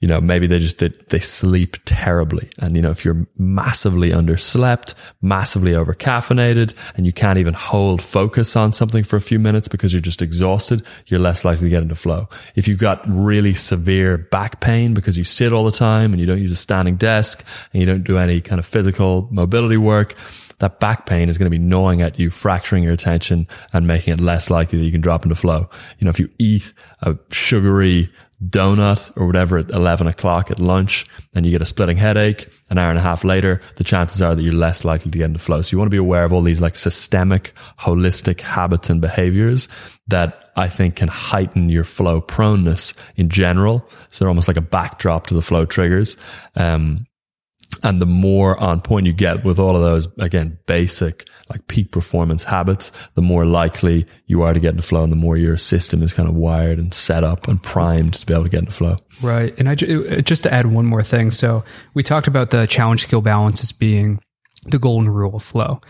[0.00, 2.50] you know, maybe they just, they, they sleep terribly.
[2.58, 8.02] And, you know, if you're massively underslept, massively over caffeinated, and you can't even hold
[8.02, 11.70] focus on something for a few minutes because you're just exhausted, you're less likely to
[11.70, 12.28] get into flow.
[12.56, 16.26] If you've got really severe back pain because you sit all the time and you
[16.26, 20.14] don't use a standing desk and you don't do any kind of physical mobility work,
[20.58, 24.14] that back pain is going to be gnawing at you, fracturing your attention and making
[24.14, 25.68] it less likely that you can drop into flow.
[25.98, 28.10] You know, if you eat a sugary
[28.44, 32.78] donut or whatever at 11 o'clock at lunch and you get a splitting headache an
[32.78, 35.38] hour and a half later, the chances are that you're less likely to get into
[35.38, 35.62] flow.
[35.62, 39.68] So you want to be aware of all these like systemic, holistic habits and behaviors
[40.08, 43.88] that I think can heighten your flow proneness in general.
[44.08, 46.16] So they're almost like a backdrop to the flow triggers.
[46.56, 47.06] Um,
[47.82, 51.92] and the more on point you get with all of those, again, basic like peak
[51.92, 55.56] performance habits, the more likely you are to get into flow and the more your
[55.56, 58.60] system is kind of wired and set up and primed to be able to get
[58.60, 58.96] into flow.
[59.22, 59.56] Right.
[59.58, 61.30] And I uh, just to add one more thing.
[61.30, 64.20] So we talked about the challenge skill balance as being
[64.64, 65.80] the golden rule of flow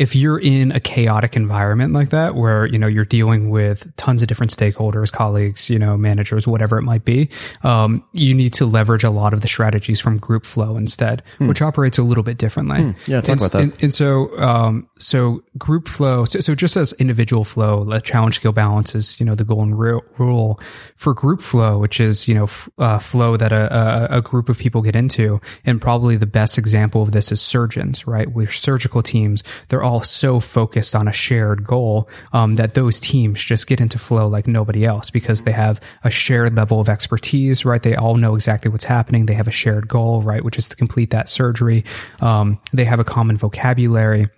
[0.00, 4.22] if you're in a chaotic environment like that where you know you're dealing with tons
[4.22, 7.28] of different stakeholders colleagues you know managers whatever it might be
[7.64, 11.46] um, you need to leverage a lot of the strategies from group flow instead mm.
[11.46, 12.96] which operates a little bit differently mm.
[13.06, 16.78] yeah talk and, about that and, and so um, so group flow so, so, just
[16.78, 20.58] as individual flow the challenge skill balance is you know the golden rule
[20.96, 24.48] for group flow which is you know f- uh, flow that a, a, a group
[24.48, 28.50] of people get into and probably the best example of this is surgeons right with
[28.50, 33.42] surgical teams they're all all so focused on a shared goal um, that those teams
[33.42, 37.64] just get into flow like nobody else because they have a shared level of expertise,
[37.64, 37.82] right?
[37.82, 39.26] They all know exactly what's happening.
[39.26, 41.84] They have a shared goal, right, which is to complete that surgery.
[42.22, 44.28] Um, they have a common vocabulary.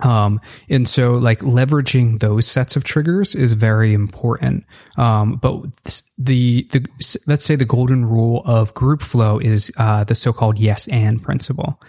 [0.00, 4.64] Um, and so like leveraging those sets of triggers is very important.
[4.96, 6.84] Um, but the, the,
[7.28, 11.80] let's say the golden rule of group flow is, uh, the so-called yes and principle.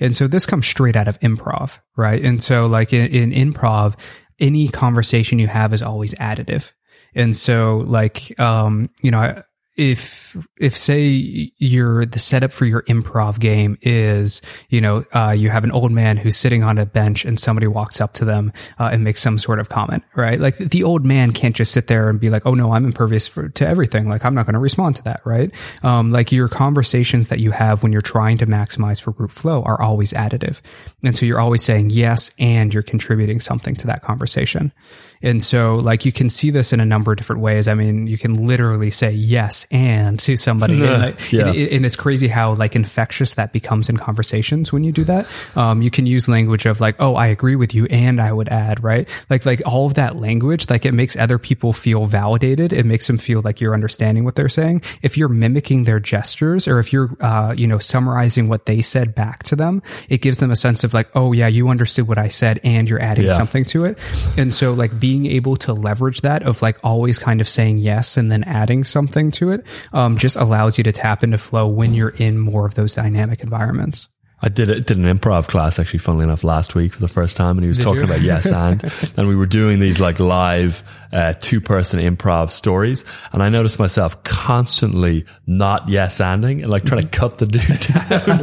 [0.00, 2.24] And so this comes straight out of improv, right?
[2.24, 3.96] And so like in, in improv,
[4.38, 6.72] any conversation you have is always additive.
[7.14, 9.42] And so like, um, you know,
[9.80, 15.48] if if say your the setup for your improv game is you know uh, you
[15.48, 18.52] have an old man who's sitting on a bench and somebody walks up to them
[18.78, 20.38] uh, and makes some sort of comment right?
[20.38, 23.26] Like the old man can't just sit there and be like oh no i'm impervious
[23.26, 24.06] for, to everything.
[24.06, 25.50] Like i'm not going to respond to that right?
[25.82, 29.62] Um, like your conversations that you have when you're trying to maximize for group flow
[29.62, 30.60] are always additive.
[31.02, 34.74] And so you're always saying yes and you're contributing something to that conversation
[35.22, 37.68] and so like you can see this in a number of different ways.
[37.68, 40.82] I mean, you can literally say yes and to somebody.
[40.84, 41.48] and, Yeah.
[41.48, 45.26] and, and it's crazy how like infectious that becomes in conversations when you do that.
[45.56, 48.48] Um, you can use language of like, oh, I agree with you and I would
[48.48, 49.08] add, right?
[49.28, 52.72] Like, like all of that language, like it makes other people feel validated.
[52.72, 54.82] It makes them feel like you're understanding what they're saying.
[55.02, 59.14] If you're mimicking their gestures or if you're, uh, you know, summarizing what they said
[59.14, 62.18] back to them, it gives them a sense of like, oh yeah, you understood what
[62.18, 63.36] I said and you're adding Yeah.
[63.36, 63.98] something to it.
[64.38, 68.16] And so like being able to leverage that of like always kind of saying yes
[68.16, 71.94] and then adding something to it, um, just allows you to tap into flow when
[71.94, 74.06] you're in more of those dynamic environments.
[74.42, 77.36] I did a, did an improv class actually, funnily enough, last week for the first
[77.36, 78.04] time, and he was talking you?
[78.04, 78.82] about yes and,
[79.16, 83.78] and we were doing these like live uh, two person improv stories, and I noticed
[83.78, 88.40] myself constantly not yes anding and like trying to cut the dude down.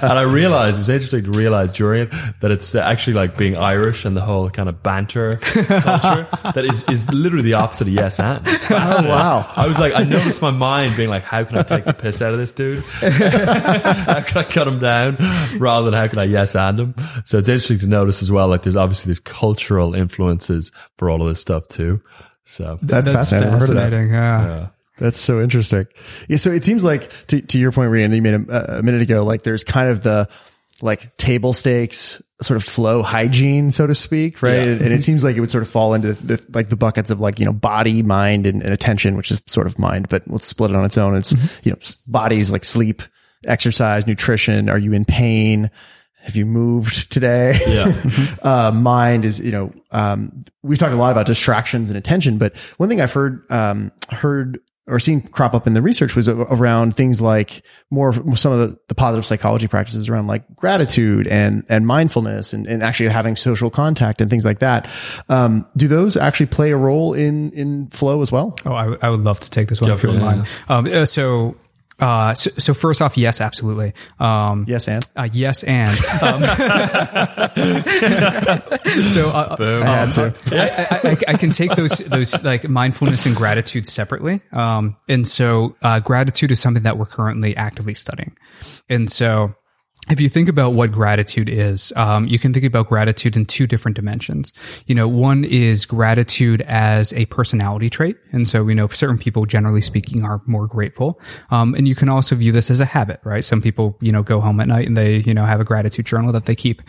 [0.00, 3.56] And I realized it was interesting to realize during it that it's actually like being
[3.56, 7.94] Irish and the whole kind of banter culture that is is literally the opposite of
[7.94, 8.46] yes and.
[8.46, 9.10] Fascinating.
[9.10, 9.50] wow.
[9.56, 12.22] I was like, I noticed my mind being like, how can I take the piss
[12.22, 12.78] out of this dude?
[12.78, 15.16] how can I cut him down
[15.58, 16.94] rather than how can I yes and them.
[17.24, 21.22] So it's interesting to notice as well, like there's obviously these cultural influences for all
[21.22, 22.00] of this stuff too.
[22.44, 23.52] So That's, fascinating.
[23.54, 23.90] I've heard of that.
[23.90, 24.68] fascinating, Yeah.
[24.98, 25.86] That's so interesting.
[26.28, 26.36] Yeah.
[26.36, 29.24] So it seems like to, to your point, Rian, you made a, a minute ago,
[29.24, 30.28] like there's kind of the
[30.82, 34.42] like table stakes sort of flow hygiene, so to speak.
[34.42, 34.54] Right.
[34.54, 34.62] Yeah.
[34.62, 37.10] And, and it seems like it would sort of fall into the, like the buckets
[37.10, 40.26] of like, you know, body, mind and, and attention, which is sort of mind, but
[40.26, 41.16] we'll split it on its own.
[41.16, 41.68] It's, mm-hmm.
[41.68, 43.02] you know, bodies like sleep,
[43.46, 44.68] exercise, nutrition.
[44.68, 45.70] Are you in pain?
[46.22, 47.58] Have you moved today?
[47.66, 52.36] yeah, uh, mind is, you know, um, we've talked a lot about distractions and attention,
[52.36, 56.28] but one thing I've heard, um, heard or seen crop up in the research was
[56.28, 61.28] around things like more of some of the, the positive psychology practices around like gratitude
[61.28, 64.90] and, and mindfulness and, and actually having social contact and things like that.
[65.28, 68.56] Um, do those actually play a role in, in flow as well?
[68.66, 70.88] Oh, I, w- I would love to take this one if you don't Definitely, mind.
[70.88, 71.56] Um, uh, so,
[72.00, 73.92] uh, so, so first off, yes, absolutely.
[74.18, 76.42] Um, Yes, and Uh, yes, and um,
[79.12, 80.18] so uh, I had.
[80.18, 84.40] I, I, I, I can take those those like mindfulness and gratitude separately.
[84.52, 88.36] Um, and so uh, gratitude is something that we're currently actively studying.
[88.88, 89.54] And so
[90.10, 93.66] if you think about what gratitude is, um, you can think about gratitude in two
[93.66, 94.52] different dimensions.
[94.86, 98.16] You know, one is gratitude as a personality trait.
[98.32, 101.20] And so we know certain people, generally speaking, are more grateful.
[101.50, 103.44] Um, and you can also view this as a habit, right?
[103.44, 106.06] Some people, you know, go home at night and they, you know, have a gratitude
[106.06, 106.82] journal that they keep.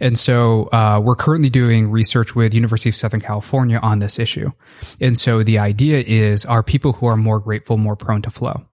[0.00, 4.50] And so, uh, we're currently doing research with University of Southern California on this issue.
[5.00, 8.69] And so the idea is, are people who are more grateful more prone to flow?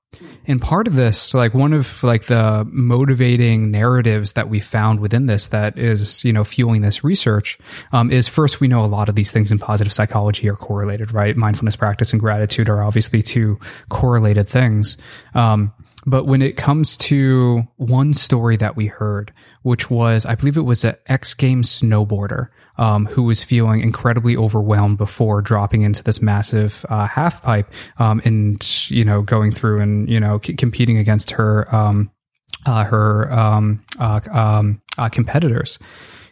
[0.47, 5.25] And part of this, like one of like the motivating narratives that we found within
[5.25, 7.59] this that is, you know, fueling this research,
[7.91, 11.11] um, is first, we know a lot of these things in positive psychology are correlated,
[11.11, 11.35] right?
[11.35, 14.97] Mindfulness practice and gratitude are obviously two correlated things.
[15.35, 15.73] Um,
[16.07, 20.61] but when it comes to one story that we heard, which was, I believe it
[20.61, 26.21] was an X Games snowboarder, um, who was feeling incredibly overwhelmed before dropping into this
[26.21, 30.97] massive, uh, half pipe, um, and, you know, going through and, you know, c- competing
[30.97, 32.09] against her, um,
[32.65, 35.77] uh, her, um, uh, um, uh, competitors.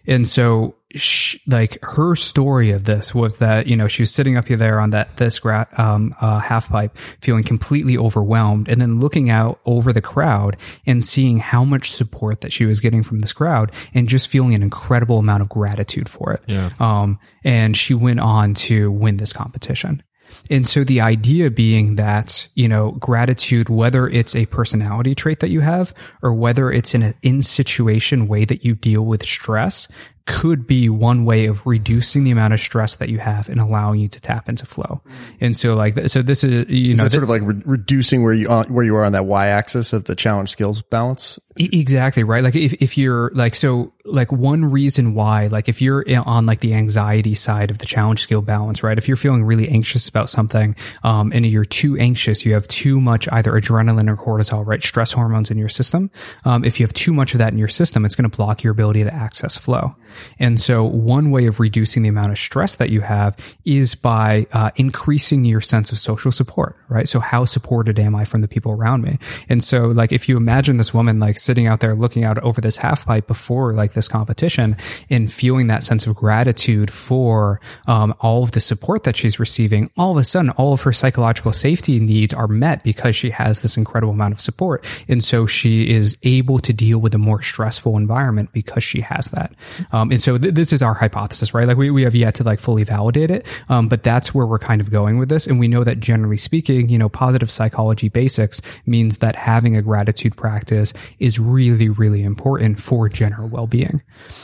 [0.07, 4.37] And so, sh like her story of this was that you know she was sitting
[4.37, 8.81] up here there on that this gra- um, uh, half pipe, feeling completely overwhelmed, and
[8.81, 13.03] then looking out over the crowd and seeing how much support that she was getting
[13.03, 16.41] from this crowd, and just feeling an incredible amount of gratitude for it.
[16.47, 16.71] Yeah.
[16.79, 20.03] Um, and she went on to win this competition.
[20.49, 25.49] And so the idea being that, you know, gratitude, whether it's a personality trait that
[25.49, 29.87] you have or whether it's in an in situation way that you deal with stress
[30.25, 33.99] could be one way of reducing the amount of stress that you have and allowing
[33.99, 35.01] you to tap into flow.
[35.39, 38.23] And so like, so this is, you Is know, that sort of like re- reducing
[38.23, 41.39] where you on, where you are on that y axis of the challenge skills balance?
[41.57, 42.43] Exactly right.
[42.43, 46.59] Like if, if you're like so like one reason why like if you're on like
[46.59, 48.97] the anxiety side of the challenge skill balance, right?
[48.97, 52.99] If you're feeling really anxious about something, um, and you're too anxious, you have too
[52.99, 54.81] much either adrenaline or cortisol, right?
[54.81, 56.09] Stress hormones in your system.
[56.45, 58.63] Um, if you have too much of that in your system, it's going to block
[58.63, 59.95] your ability to access flow.
[60.39, 64.47] And so one way of reducing the amount of stress that you have is by
[64.51, 67.07] uh, increasing your sense of social support, right?
[67.07, 69.19] So how supported am I from the people around me?
[69.49, 72.61] And so like if you imagine this woman like sitting out there looking out over
[72.61, 74.77] this half pipe before like this competition
[75.09, 79.89] and feeling that sense of gratitude for um, all of the support that she's receiving,
[79.97, 83.61] all of a sudden all of her psychological safety needs are met because she has
[83.61, 84.85] this incredible amount of support.
[85.07, 89.27] And so she is able to deal with a more stressful environment because she has
[89.29, 89.53] that.
[89.91, 91.67] Um, and so th- this is our hypothesis, right?
[91.67, 93.45] Like we, we have yet to like fully validate it.
[93.69, 95.47] Um, but that's where we're kind of going with this.
[95.47, 99.81] And we know that generally speaking, you know, positive psychology basics means that having a
[99.81, 104.01] gratitude practice is really, really important for general well-being.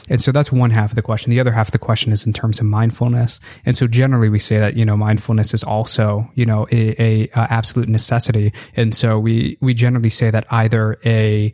[0.10, 1.32] And so that's one half of the question.
[1.32, 3.40] The other half of the question is in terms of mindfulness.
[3.66, 7.30] And so generally we say that, you know, mindfulness is also, you know, a, a,
[7.30, 8.54] a absolute necessity.
[8.76, 11.54] And so we, we generally say that either a,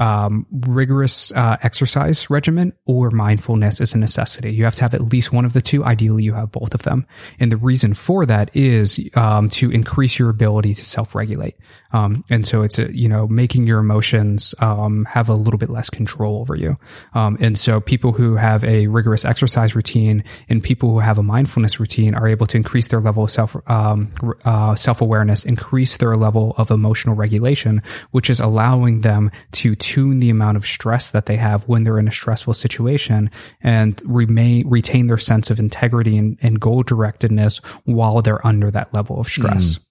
[0.00, 4.52] um, rigorous uh, exercise regimen or mindfulness is a necessity.
[4.52, 5.84] You have to have at least one of the two.
[5.84, 7.06] Ideally, you have both of them.
[7.38, 11.56] And the reason for that is um, to increase your ability to self-regulate.
[11.92, 15.68] Um, and so it's a, you know making your emotions um, have a little bit
[15.70, 16.78] less control over you.
[17.14, 21.22] Um, and so people who have a rigorous exercise routine and people who have a
[21.22, 24.12] mindfulness routine are able to increase their level of self um,
[24.44, 27.82] uh, self awareness, increase their level of emotional regulation,
[28.12, 31.98] which is allowing them to tune the amount of stress that they have when they're
[31.98, 33.28] in a stressful situation
[33.60, 38.94] and remain retain their sense of integrity and, and goal directedness while they're under that
[38.94, 39.78] level of stress.
[39.78, 39.84] Mm.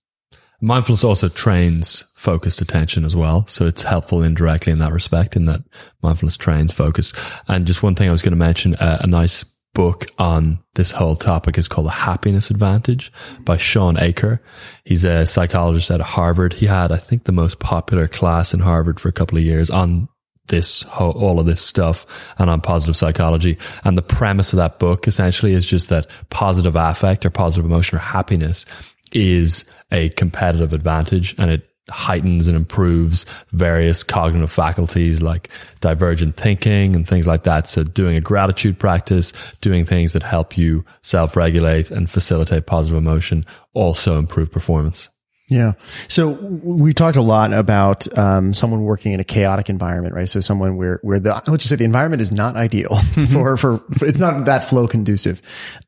[0.62, 3.46] Mindfulness also trains focused attention as well.
[3.48, 5.62] So it's helpful indirectly in that respect, in that
[6.02, 7.12] mindfulness trains focus.
[7.50, 9.44] And just one thing I was going to mention, uh, a nice
[9.80, 13.14] book on this whole topic is called The Happiness Advantage
[13.46, 14.42] by Shawn Achor.
[14.84, 16.52] He's a psychologist at Harvard.
[16.52, 19.70] He had, I think, the most popular class in Harvard for a couple of years
[19.70, 20.10] on
[20.50, 23.58] this whole, all of this stuff and on positive psychology.
[23.86, 28.00] And the premise of that book essentially is just that positive affect or positive emotion
[28.00, 28.66] or happiness
[29.14, 29.64] is
[29.94, 37.08] a competitive advantage and it heightens and improves various cognitive faculties like divergent thinking and
[37.08, 37.68] things like that.
[37.68, 42.98] So doing a gratitude practice, doing things that help you self regulate and facilitate positive
[42.98, 45.10] emotion also improve performance.
[45.50, 45.74] Yeah.
[46.08, 50.30] So we talked a lot about um, someone working in a chaotic environment, right?
[50.30, 52.98] So someone where where the let's just say the environment is not ideal
[53.32, 55.42] for, for, for it's not that flow conducive.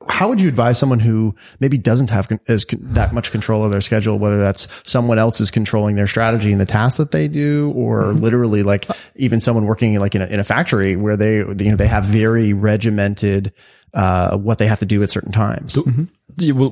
[0.10, 3.64] How would you advise someone who maybe doesn't have con- as con- that much control
[3.64, 7.12] of their schedule, whether that's someone else is controlling their strategy and the tasks that
[7.12, 8.18] they do, or mm-hmm.
[8.20, 11.76] literally like even someone working like in a, in a factory where they you know
[11.76, 13.54] they have very regimented
[13.94, 15.76] uh, what they have to do at certain times.
[15.76, 16.06] Mm-hmm.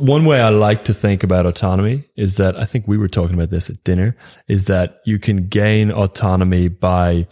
[0.06, 3.36] One way I like to think about autonomy is that I think we were talking
[3.36, 4.16] about this at dinner
[4.48, 7.28] is that you can gain autonomy by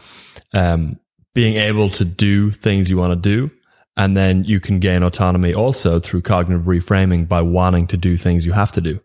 [0.54, 1.00] um,
[1.34, 3.52] being able to do things you want to do.
[3.96, 8.46] And then you can gain autonomy also through cognitive reframing by wanting to do things
[8.46, 9.00] you have to do.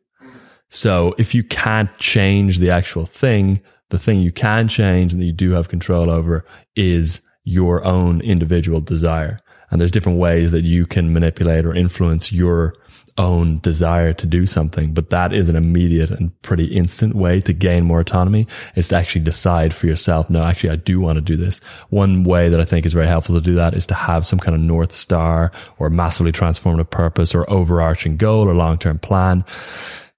[0.69, 3.61] So if you can't change the actual thing,
[3.91, 8.21] the thing you can change and that you do have control over is your own
[8.23, 9.39] individual desire.
[9.73, 12.75] And there's different ways that you can manipulate or influence your
[13.19, 17.53] own desire to do something, but that is an immediate and pretty instant way to
[17.53, 21.21] gain more autonomy is to actually decide for yourself, no, actually, I do want to
[21.21, 21.59] do this.
[21.91, 24.39] One way that I think is very helpful to do that is to have some
[24.39, 29.45] kind of North Star or massively transformative purpose or overarching goal or long-term plan.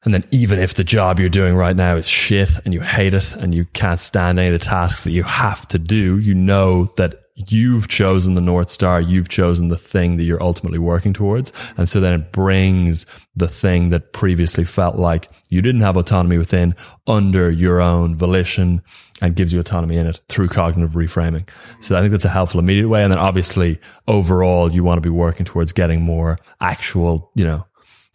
[0.05, 3.15] And then even if the job you're doing right now is shit and you hate
[3.15, 6.35] it and you can't stand any of the tasks that you have to do, you
[6.35, 9.01] know that you've chosen the North Star.
[9.01, 11.53] You've chosen the thing that you're ultimately working towards.
[11.77, 16.39] And so then it brings the thing that previously felt like you didn't have autonomy
[16.39, 16.75] within
[17.07, 18.83] under your own volition
[19.21, 21.49] and gives you autonomy in it through cognitive reframing.
[21.81, 23.03] So I think that's a helpful immediate way.
[23.03, 27.67] And then obviously overall, you want to be working towards getting more actual, you know,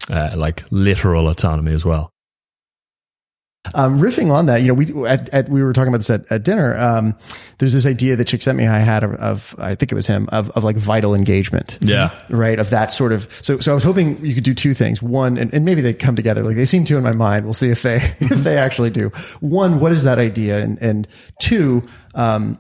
[0.10, 2.14] uh, like literal autonomy as well.
[3.76, 6.32] Um, riffing on that, you know, we at, at, we were talking about this at,
[6.32, 6.78] at dinner.
[6.78, 7.14] Um,
[7.58, 10.64] there's this idea that Csikszentmihalyi had of, of, I think it was him, of, of
[10.64, 11.78] like vital engagement.
[11.82, 12.18] Yeah.
[12.30, 12.58] Right.
[12.58, 13.28] Of that sort of.
[13.44, 15.02] So, so I was hoping you could do two things.
[15.02, 16.42] One, and, and maybe they come together.
[16.42, 17.44] Like they seem to in my mind.
[17.44, 19.10] We'll see if they if they actually do.
[19.42, 20.60] One, what is that idea?
[20.60, 21.08] And and
[21.42, 22.58] two, um,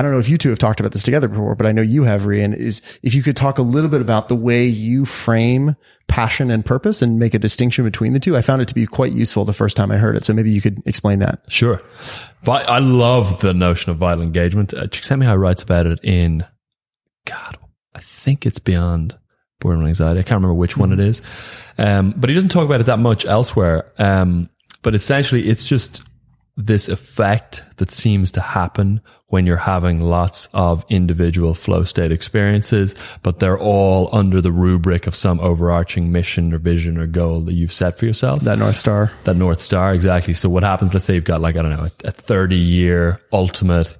[0.00, 1.82] I don't know if you two have talked about this together before, but I know
[1.82, 5.04] you have, Rian, is if you could talk a little bit about the way you
[5.04, 5.76] frame
[6.08, 8.34] passion and purpose and make a distinction between the two.
[8.34, 10.24] I found it to be quite useful the first time I heard it.
[10.24, 11.42] So maybe you could explain that.
[11.48, 11.82] Sure.
[12.48, 14.72] I love the notion of vital engagement.
[14.72, 16.46] Uh, Csikszentmihalyi writes about it in,
[17.26, 17.58] God,
[17.94, 19.18] I think it's beyond
[19.60, 20.20] borderline anxiety.
[20.20, 21.20] I can't remember which one it is.
[21.76, 23.92] Um, but he doesn't talk about it that much elsewhere.
[23.98, 24.48] Um,
[24.80, 26.00] but essentially it's just
[26.66, 32.94] this effect that seems to happen when you're having lots of individual flow state experiences,
[33.22, 37.54] but they're all under the rubric of some overarching mission or vision or goal that
[37.54, 38.42] you've set for yourself.
[38.42, 39.10] That North Star.
[39.24, 40.34] That North Star, exactly.
[40.34, 43.96] So what happens, let's say you've got like, I don't know, a 30 year ultimate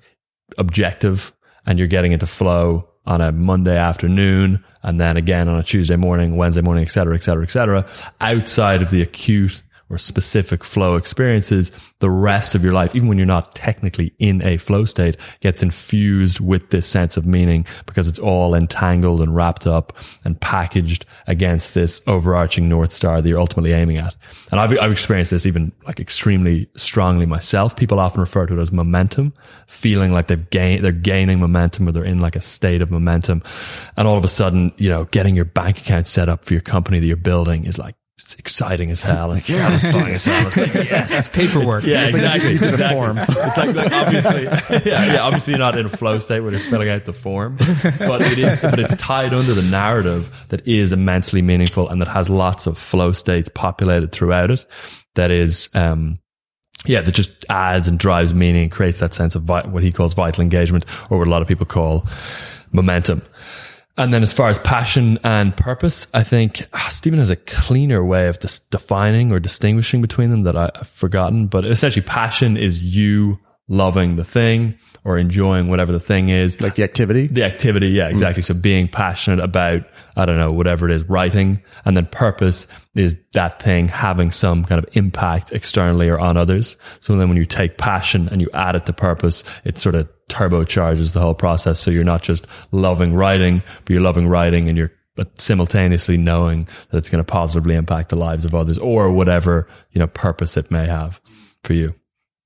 [0.58, 1.32] objective
[1.66, 5.96] and you're getting into flow on a Monday afternoon and then again on a Tuesday
[5.96, 7.86] morning, Wednesday morning, et cetera, et cetera, et cetera,
[8.20, 13.18] outside of the acute or specific flow experiences, the rest of your life, even when
[13.18, 18.08] you're not technically in a flow state, gets infused with this sense of meaning because
[18.08, 23.40] it's all entangled and wrapped up and packaged against this overarching North Star that you're
[23.40, 24.16] ultimately aiming at.
[24.52, 27.76] And I've, I've experienced this even like extremely strongly myself.
[27.76, 29.34] People often refer to it as momentum,
[29.66, 33.42] feeling like they've gained, they're gaining momentum or they're in like a state of momentum.
[33.96, 36.62] And all of a sudden, you know, getting your bank account set up for your
[36.62, 40.46] company that you're building is like it's exciting as hell and satisfying as hell.
[40.46, 41.28] It's like, yes.
[41.32, 41.84] Paperwork.
[41.84, 42.52] Yeah, It's like exactly.
[42.52, 43.18] you did a form.
[43.18, 44.42] It's like, like obviously,
[44.90, 47.56] yeah, yeah, obviously you're not in a flow state where you're filling out the form,
[47.56, 52.08] but it is, but it's tied under the narrative that is immensely meaningful and that
[52.08, 54.64] has lots of flow states populated throughout it.
[55.16, 56.16] That is, um,
[56.86, 60.14] yeah, that just adds and drives meaning, creates that sense of vi- what he calls
[60.14, 62.06] vital engagement, or what a lot of people call
[62.72, 63.22] momentum.
[64.00, 68.02] And then as far as passion and purpose, I think ah, Steven has a cleaner
[68.02, 71.48] way of dis- defining or distinguishing between them that I, I've forgotten.
[71.48, 73.38] But essentially, passion is you
[73.70, 76.60] loving the thing or enjoying whatever the thing is.
[76.60, 77.28] Like the activity.
[77.28, 78.10] The activity, yeah, mm.
[78.10, 78.42] exactly.
[78.42, 79.84] So being passionate about,
[80.16, 81.62] I don't know, whatever it is, writing.
[81.84, 86.76] And then purpose is that thing having some kind of impact externally or on others.
[87.00, 90.10] So then when you take passion and you add it to purpose, it sort of
[90.28, 91.78] turbocharges the whole process.
[91.78, 96.66] So you're not just loving writing, but you're loving writing and you're but simultaneously knowing
[96.88, 100.56] that it's going to positively impact the lives of others or whatever, you know, purpose
[100.56, 101.20] it may have
[101.62, 101.94] for you.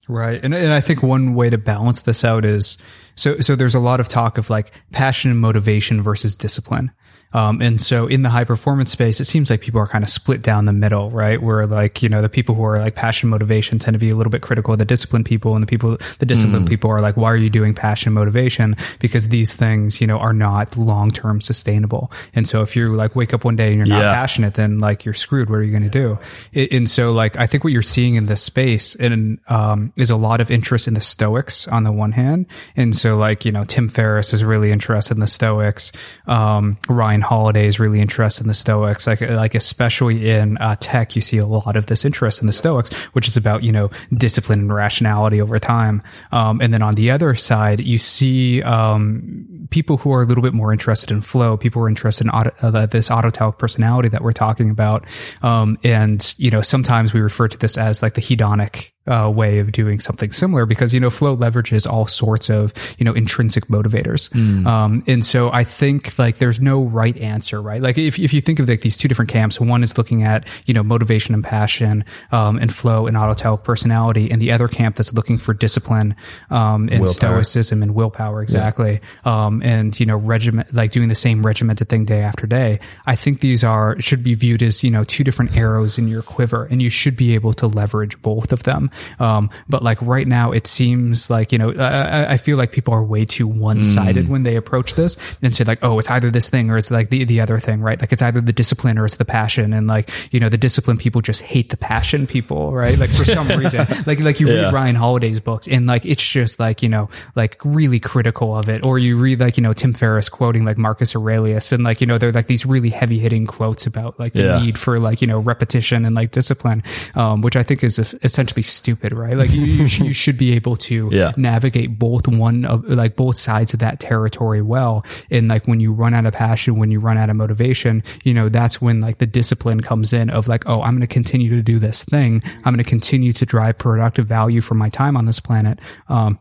[0.09, 0.42] Right.
[0.42, 2.76] And, and I think one way to balance this out is
[3.14, 6.90] so, so there's a lot of talk of like passion and motivation versus discipline.
[7.32, 10.08] Um, and so in the high performance space, it seems like people are kind of
[10.08, 11.42] split down the middle, right?
[11.42, 14.14] Where like, you know, the people who are like passion motivation tend to be a
[14.14, 17.16] little bit critical of the disciplined people and the people, the disciplined people are like,
[17.16, 18.76] why are you doing passion motivation?
[19.00, 22.12] Because these things, you know, are not long term sustainable.
[22.36, 24.14] And so if you like wake up one day and you're not Yeah.
[24.14, 25.50] passionate, then like you're screwed.
[25.50, 26.16] What are you going to do?
[26.54, 30.08] I- And so like, I think what you're seeing in this space and, um, is
[30.10, 32.46] a lot of interest in the Stoics on the one hand.
[32.76, 35.92] And so like, you know, Tim Ferriss is really interested in the Stoics.
[36.26, 39.07] Um, Ryan Holiday is really interested in the Stoics.
[39.07, 42.55] Like, like especially in uh, tech, you see a lot of this interest in the
[42.55, 46.02] Stoics, which is about, you know, discipline and rationality over time.
[46.32, 50.42] Um, and then on the other side, you see, um, people who are a little
[50.42, 54.09] bit more interested in flow, people who are interested in auto, uh, this autotelic personality
[54.09, 55.05] that we're talking about.
[55.42, 59.59] Um, and, you know, sometimes we refer to this as like the hedonic uh, way
[59.59, 63.66] of doing something similar because you know flow leverages all sorts of you know intrinsic
[63.66, 64.34] motivators.
[64.66, 67.82] Um, and so i think like there's no right answer right?
[67.82, 70.46] Like if, if you think of like these two different camps one is looking at
[70.66, 74.96] you know motivation and passion um, and flow and autotelic personality and the other camp
[74.96, 76.14] that's looking for discipline
[76.50, 77.42] um, and Willpower.
[77.42, 79.00] stoicism and willpower exactly.
[79.24, 82.80] Um, and you know regiment like doing the same regimented thing day after day.
[83.07, 86.22] I think these are should be viewed as you know two different arrows in your
[86.22, 90.26] quiver and you should be able to leverage both of them um, but like right
[90.26, 93.82] now, it seems like, you know, I, I feel like people are way too one
[93.82, 96.90] sided when they approach this and say like, oh, it's either this thing or it's
[96.90, 98.01] like the, the other thing, right?
[98.01, 99.72] Like it's either the discipline or it's the passion.
[99.72, 102.99] And like, you know, the discipline people just hate the passion people, right?
[102.99, 104.64] Like for some reason, like, like you Yeah.
[104.64, 108.68] read Ryan Holiday's books and like, it's just like, you know, like really critical of
[108.68, 108.84] it.
[108.84, 112.07] Or you read like, you know, Tim Ferriss quoting like Marcus Aurelius and like, you
[112.07, 114.61] know, they're like these really heavy hitting quotes about like the Yeah.
[114.61, 116.82] need for like, you know, repetition and like discipline,
[117.14, 119.35] um, which I think is essentially stupid, right?
[119.35, 121.32] Like you, you, you should be able to Yeah.
[121.39, 125.05] navigate both one of like both sides of that territory well.
[125.30, 128.35] And like when you run out of passion, when you run out of motivation, you
[128.35, 131.49] know, that's when like the discipline comes in of like, oh, I'm going to continue
[131.57, 132.43] to do this thing.
[132.59, 135.78] I'm going to continue to drive productive value for my time on this planet.
[136.09, 136.39] Um,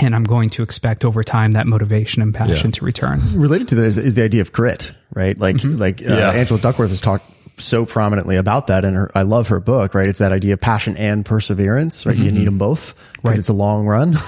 [0.00, 2.78] and I'm going to expect over time that motivation and passion Yeah.
[2.78, 3.20] to return.
[3.38, 5.38] related to that is, is the idea of grit, right?
[5.38, 6.30] Like, like uh, Yeah.
[6.32, 7.26] Angela Duckworth has talked
[7.58, 10.06] so prominently about that, and her, I love her book, right?
[10.06, 12.16] It's that idea of passion and perseverance, right?
[12.16, 14.18] You need them both because it's a long run.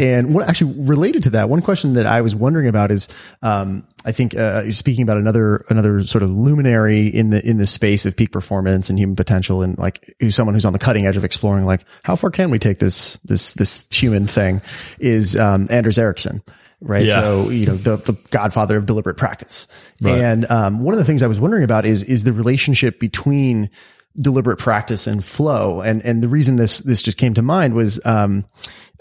[0.00, 3.08] And what actually related to that, one question that I was wondering about is,
[3.42, 7.66] um, I think uh, speaking about another another sort of luminary in the in the
[7.66, 11.06] space of peak performance and human potential, and like who's someone who's on the cutting
[11.06, 14.62] edge of exploring, like how far can we take this this this human thing?
[14.98, 16.42] Is um, Anders Ericsson
[16.80, 17.06] right?
[17.06, 17.20] Yeah.
[17.20, 19.66] So you know the the godfather of deliberate practice.
[20.14, 23.70] And um, one of the things I was wondering about is is the relationship between
[24.16, 25.80] deliberate practice and flow.
[25.80, 28.44] And, and the reason this, this just came to mind was, um,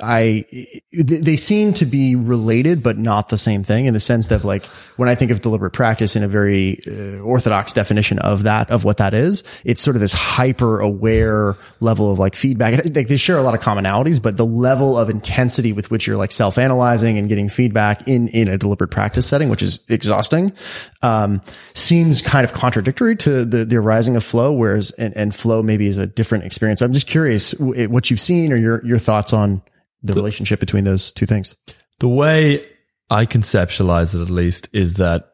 [0.01, 0.45] I,
[0.91, 4.65] they seem to be related, but not the same thing in the sense that like
[4.95, 8.83] when I think of deliberate practice in a very uh, orthodox definition of that, of
[8.83, 12.83] what that is, it's sort of this hyper aware level of like feedback.
[12.95, 16.17] Like they share a lot of commonalities, but the level of intensity with which you're
[16.17, 20.53] like self analyzing and getting feedback in, in a deliberate practice setting, which is exhausting,
[21.01, 21.41] um,
[21.73, 25.85] seems kind of contradictory to the, the arising of flow, whereas, and, and flow maybe
[25.85, 26.81] is a different experience.
[26.81, 29.61] I'm just curious what you've seen or your, your thoughts on
[30.03, 31.55] the relationship between those two things?
[31.99, 32.65] The way
[33.09, 35.29] I conceptualize it, at least, is that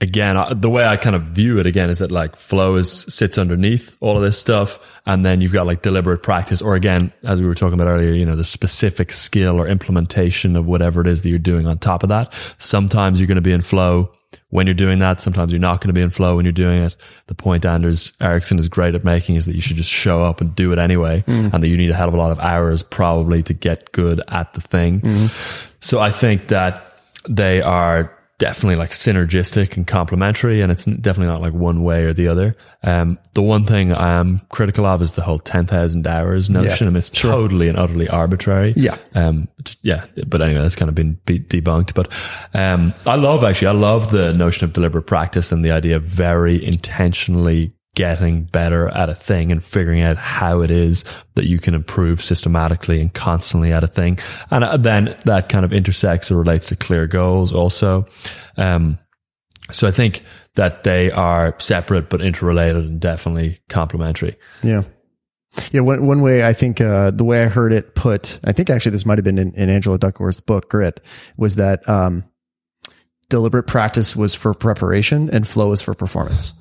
[0.00, 3.38] again, the way I kind of view it again is that like flow is sits
[3.38, 4.78] underneath all of this stuff.
[5.06, 8.12] And then you've got like deliberate practice, or again, as we were talking about earlier,
[8.12, 11.78] you know, the specific skill or implementation of whatever it is that you're doing on
[11.78, 12.32] top of that.
[12.58, 14.12] Sometimes you're going to be in flow
[14.50, 15.20] when you're doing that.
[15.20, 16.96] Sometimes you're not going to be in flow when you're doing it.
[17.26, 20.40] The point Anders Ericsson is great at making is that you should just show up
[20.40, 21.24] and do it anyway.
[21.26, 21.52] Mm.
[21.52, 24.20] And that you need a hell of a lot of hours probably to get good
[24.28, 25.00] at the thing.
[25.00, 25.74] Mm.
[25.80, 26.96] So I think that
[27.28, 32.12] they are definitely like synergistic and complementary and it's definitely not like one way or
[32.12, 32.56] the other.
[32.82, 36.68] Um, the one thing I am critical of is the whole 10,000 hours notion.
[36.68, 37.30] Yeah, I mean, it's sure.
[37.30, 38.74] totally and utterly arbitrary.
[38.76, 38.98] Yeah.
[39.14, 39.48] Um,
[39.82, 40.04] yeah.
[40.26, 41.94] But anyway, that's kind of been debunked.
[41.94, 42.12] But,
[42.54, 46.02] um, I love actually, I love the notion of deliberate practice and the idea of
[46.02, 51.58] very intentionally getting better at a thing and figuring out how it is that you
[51.58, 54.18] can improve systematically and constantly at a thing.
[54.50, 58.06] And uh, then that kind of intersects or relates to clear goals also.
[58.56, 58.98] Um,
[59.70, 60.22] so I think
[60.54, 64.36] that they are separate but interrelated and definitely complementary.
[64.62, 64.82] Yeah.
[65.70, 68.70] Yeah, one one way I think uh, the way I heard it put, I think
[68.70, 71.00] actually this might have been in, in Angela Duckworth's book Grit,
[71.36, 72.24] was that um,
[73.28, 76.54] deliberate practice was for preparation and flow is for performance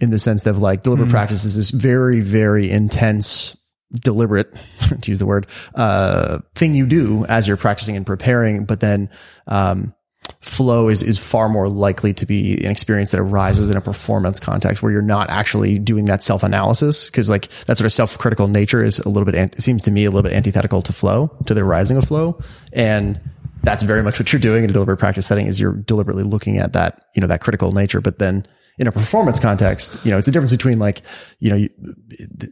[0.00, 1.12] in the sense of like deliberate mm.
[1.12, 3.56] practice is this very, very intense,
[3.92, 4.54] deliberate,
[5.00, 8.64] to use the word, uh, thing you do as you're practicing and preparing.
[8.64, 9.10] But then,
[9.46, 9.94] um,
[10.40, 14.38] flow is, is far more likely to be an experience that arises in a performance
[14.40, 17.10] context where you're not actually doing that self analysis.
[17.10, 19.90] Cause like that sort of self critical nature is a little bit, it seems to
[19.90, 22.40] me a little bit antithetical to flow, to the arising of flow.
[22.72, 23.20] And
[23.68, 26.56] that's very much what you're doing in a deliberate practice setting is you're deliberately looking
[26.56, 28.46] at that, you know, that critical nature, but then
[28.78, 31.02] in a performance context, you know, it's the difference between like,
[31.38, 31.68] you know, you,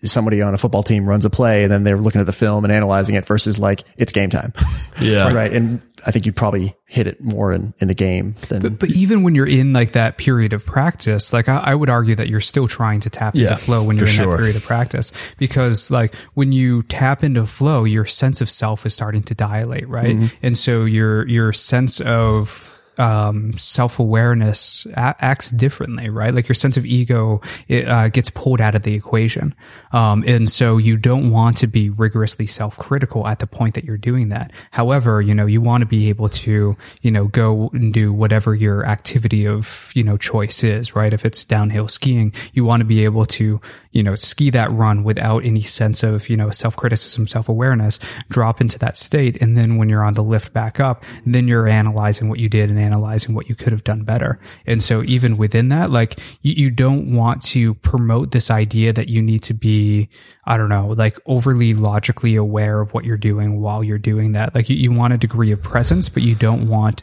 [0.03, 2.65] somebody on a football team runs a play and then they're looking at the film
[2.65, 4.53] and analyzing it versus like it's game time.
[5.01, 5.33] Yeah.
[5.33, 5.51] right.
[5.51, 8.63] And I think you'd probably hit it more in, in the game than.
[8.63, 11.89] But, but even when you're in like that period of practice, like I, I would
[11.91, 14.31] argue that you're still trying to tap yeah, into flow when you're in sure.
[14.31, 18.87] that period of practice because like when you tap into flow, your sense of self
[18.87, 20.15] is starting to dilate, right?
[20.17, 20.47] Mm-hmm.
[20.47, 26.35] And so your, your sense of um, self awareness a- acts differently, right?
[26.35, 29.55] Like your sense of ego it, uh, gets pulled out of the equation,
[29.93, 33.85] um, and so you don't want to be rigorously self critical at the point that
[33.85, 34.53] you're doing that.
[34.71, 38.55] However, you know you want to be able to you know go and do whatever
[38.55, 41.13] your activity of you know choice is, right?
[41.13, 43.61] If it's downhill skiing, you want to be able to
[43.93, 47.99] you know ski that run without any sense of you know self criticism, self awareness,
[48.31, 51.69] drop into that state, and then when you're on the lift back up, then you're
[51.69, 54.39] analyzing what you did and analyzing what you could have done better.
[54.67, 59.09] And so even within that, like you, you don't want to promote this idea that
[59.09, 60.09] you need to be,
[60.45, 64.55] I don't know, like overly logically aware of what you're doing while you're doing that.
[64.55, 67.03] Like you, you want a degree of presence, but you don't want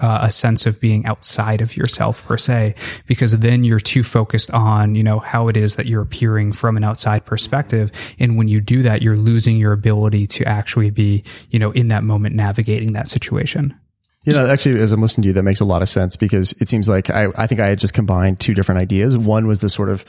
[0.00, 2.74] uh, a sense of being outside of yourself per se,
[3.06, 6.76] because then you're too focused on, you know, how it is that you're appearing from
[6.76, 7.92] an outside perspective.
[8.18, 11.88] And when you do that, you're losing your ability to actually be, you know, in
[11.88, 13.78] that moment navigating that situation.
[14.24, 16.52] You know, actually, as I'm listening to you, that makes a lot of sense because
[16.60, 19.16] it seems like I, I think I had just combined two different ideas.
[19.16, 20.04] One was the sort of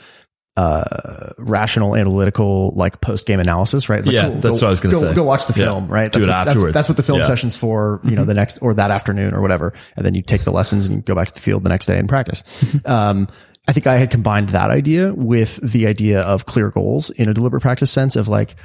[0.56, 4.04] uh, rational, analytical, like post game analysis, right?
[4.04, 5.14] Like, yeah, cool, that's go, what I was going to say.
[5.14, 5.94] Go watch the film, yeah.
[5.94, 6.12] right?
[6.12, 6.74] That's Do it what, afterwards.
[6.74, 7.26] That's, that's, what the film yeah.
[7.26, 8.16] session's for, you mm-hmm.
[8.16, 9.72] know, the next or that afternoon or whatever.
[9.96, 11.86] And then you take the lessons and you go back to the field the next
[11.86, 12.44] day and practice.
[12.84, 13.28] um,
[13.66, 17.34] I think I had combined that idea with the idea of clear goals in a
[17.34, 18.56] deliberate practice sense of like,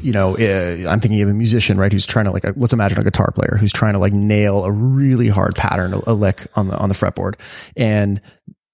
[0.00, 1.92] you know, uh, I'm thinking of a musician, right?
[1.92, 4.70] Who's trying to like, let's imagine a guitar player who's trying to like nail a
[4.70, 7.34] really hard pattern, a, a lick on the, on the fretboard.
[7.76, 8.20] And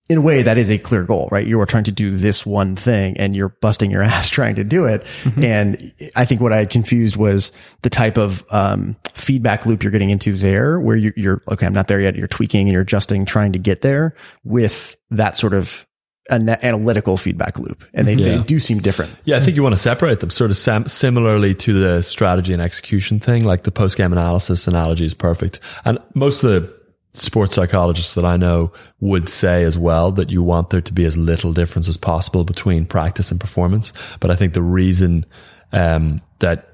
[0.08, 1.46] in a way that is a clear goal, right?
[1.46, 4.64] You are trying to do this one thing and you're busting your ass trying to
[4.64, 5.02] do it.
[5.22, 5.44] Mm-hmm.
[5.44, 7.52] And I think what I had confused was
[7.82, 11.74] the type of, um, feedback loop you're getting into there where you, you're, okay, I'm
[11.74, 12.16] not there yet.
[12.16, 15.86] You're tweaking and you're adjusting, trying to get there with that sort of
[16.30, 18.36] an analytical feedback loop and they, yeah.
[18.36, 19.10] they do seem different.
[19.24, 19.36] Yeah.
[19.36, 22.60] I think you want to separate them sort of sam- similarly to the strategy and
[22.60, 23.44] execution thing.
[23.44, 25.60] Like the post game analysis analogy is perfect.
[25.84, 26.78] And most of the
[27.14, 31.04] sports psychologists that I know would say as well that you want there to be
[31.04, 33.92] as little difference as possible between practice and performance.
[34.20, 35.26] But I think the reason
[35.72, 36.67] um, that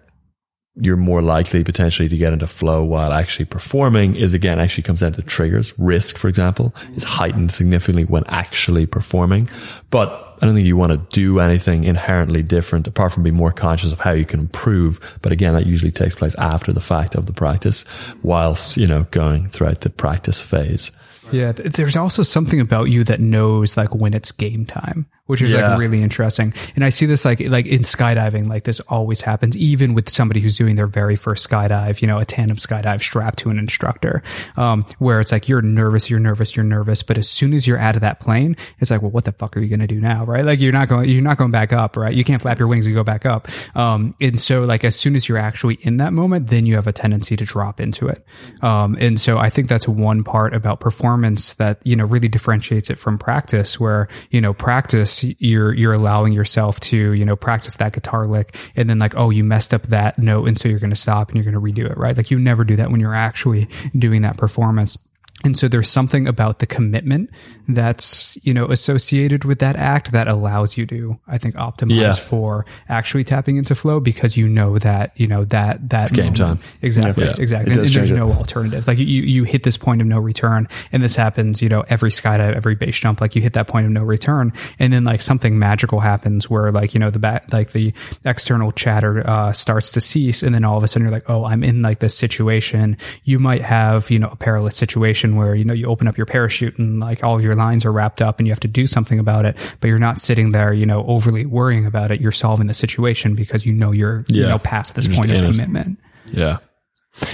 [0.76, 5.00] you're more likely potentially to get into flow while actually performing is again actually comes
[5.00, 5.78] down to triggers.
[5.78, 9.48] Risk, for example, is heightened significantly when actually performing.
[9.90, 13.52] But I don't think you want to do anything inherently different apart from being more
[13.52, 15.18] conscious of how you can improve.
[15.22, 17.84] But again, that usually takes place after the fact of the practice
[18.22, 20.90] whilst, you know, going throughout the practice phase.
[21.32, 25.52] Yeah, there's also something about you that knows like when it's game time which is
[25.52, 25.70] yeah.
[25.70, 26.52] like really interesting.
[26.76, 30.40] And I see this like like in skydiving, like this always happens, even with somebody
[30.40, 34.22] who's doing their very first skydive, you know, a tandem skydive strapped to an instructor,
[34.56, 37.78] um, where it's like you're nervous, you're nervous, you're nervous, but as soon as you're
[37.78, 40.24] out of that plane, it's like, well, what the fuck are you gonna do now,
[40.24, 40.44] right?
[40.44, 42.14] Like you're not going, you're not going back up, right?
[42.14, 43.48] You can't flap your wings and go back up.
[43.74, 46.86] Um, and so like as soon as you're actually in that moment, then you have
[46.86, 48.26] a tendency to drop into it.
[48.60, 52.90] Um, and so I think that's one part about performance that you know really differentiates
[52.90, 57.76] it from practice, where you know practice you're you're allowing yourself to you know practice
[57.76, 60.78] that guitar lick and then like oh you messed up that note and so you're
[60.78, 62.16] going to stop and you're going to redo it right?
[62.16, 64.96] Like you never do that when you're actually doing that performance
[65.44, 67.30] and so there's something about the commitment
[67.68, 72.14] that's, you know, associated with that act that allows you to, I think, optimize yeah.
[72.14, 76.34] for actually tapping into flow because you know that, you know, that, that it's game
[76.34, 76.58] time.
[76.82, 77.24] Exactly.
[77.24, 77.34] Yeah.
[77.38, 77.72] Exactly.
[77.72, 78.86] And, and there's no alternative.
[78.86, 82.10] Like you, you hit this point of no return and this happens, you know, every
[82.10, 84.52] skydive, every base jump, like you hit that point of no return.
[84.78, 87.92] And then like something magical happens where like, you know, the back, like the
[88.24, 90.42] external chatter, uh, starts to cease.
[90.42, 92.96] And then all of a sudden you're like, oh, I'm in like this situation.
[93.24, 96.26] You might have, you know, a perilous situation where, you know, you open up your
[96.26, 98.86] parachute and like all of your lines are wrapped up and you have to do
[98.86, 102.20] something about it, but you're not sitting there, you know, overly worrying about it.
[102.20, 104.42] You're solving the situation because you know you're, yeah.
[104.42, 105.98] you know, past this point of commitment.
[106.32, 106.58] Yeah.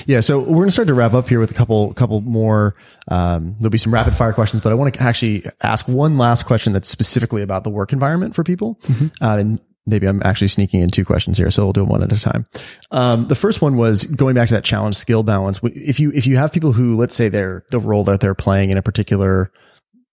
[0.06, 2.74] Yeah, so we're going to start to wrap up here with a couple, couple more.
[3.08, 6.44] Um, there'll be some rapid fire questions, but I want to actually ask one last
[6.44, 8.78] question that's specifically about the work environment for people.
[8.82, 9.24] Mm-hmm.
[9.24, 9.60] Uh, and
[9.90, 12.20] maybe I'm actually sneaking in two questions here, so we'll do them one at a
[12.20, 12.46] time.
[12.90, 15.60] Um, the first one was going back to that challenge skill balance.
[15.62, 18.70] If you if you have people who, let's say, they're the role that they're playing
[18.70, 19.52] in a particular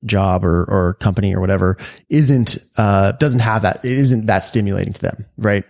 [0.05, 1.77] job or or company or whatever
[2.09, 5.63] isn't uh, doesn't have that it isn't that stimulating to them, right?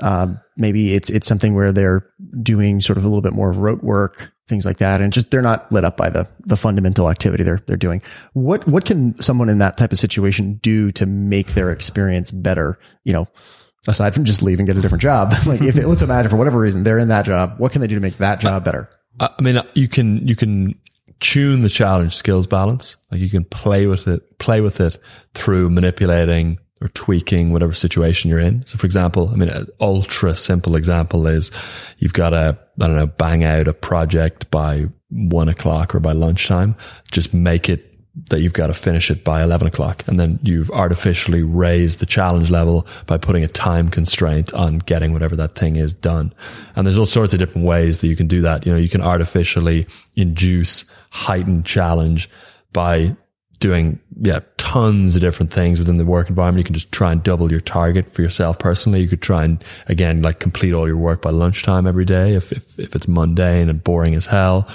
[0.00, 2.06] Um, maybe it's it's something where they're
[2.42, 5.00] doing sort of a little bit more rote work things like that.
[5.00, 8.02] And just they're not lit up by the the fundamental activity they're they're doing.
[8.34, 12.78] What what can someone in that type of situation do to make their experience better?
[13.04, 13.28] You know,
[13.88, 15.32] aside from just leave and get a different job.
[15.46, 17.86] like if it, let's imagine for whatever reason they're in that job, what can they
[17.86, 18.90] do to make that job better?
[19.18, 20.78] I mean, you can you can
[21.20, 22.96] tune the challenge skills balance.
[23.10, 24.98] Like you can play with it, play with it
[25.34, 28.66] through manipulating or tweaking whatever situation you're in.
[28.66, 31.50] So for example, I mean, an ultra simple example is
[31.98, 36.12] you've got to, I don't know, bang out a project by one o'clock or by
[36.12, 36.74] lunchtime.
[37.10, 37.88] Just make it
[38.28, 40.06] that you've got to finish it by 11 o'clock.
[40.06, 45.12] And then you've artificially raised the challenge level by putting a time constraint on getting
[45.12, 46.34] whatever that thing is done.
[46.76, 48.66] And there's all sorts of different ways that you can do that.
[48.66, 52.28] You know, you can artificially induce heightened challenge
[52.72, 53.16] by
[53.62, 57.22] doing yeah tons of different things within the work environment you can just try and
[57.22, 60.96] double your target for yourself personally you could try and again like complete all your
[60.96, 64.66] work by lunchtime every day if if, if it's mundane and boring as hell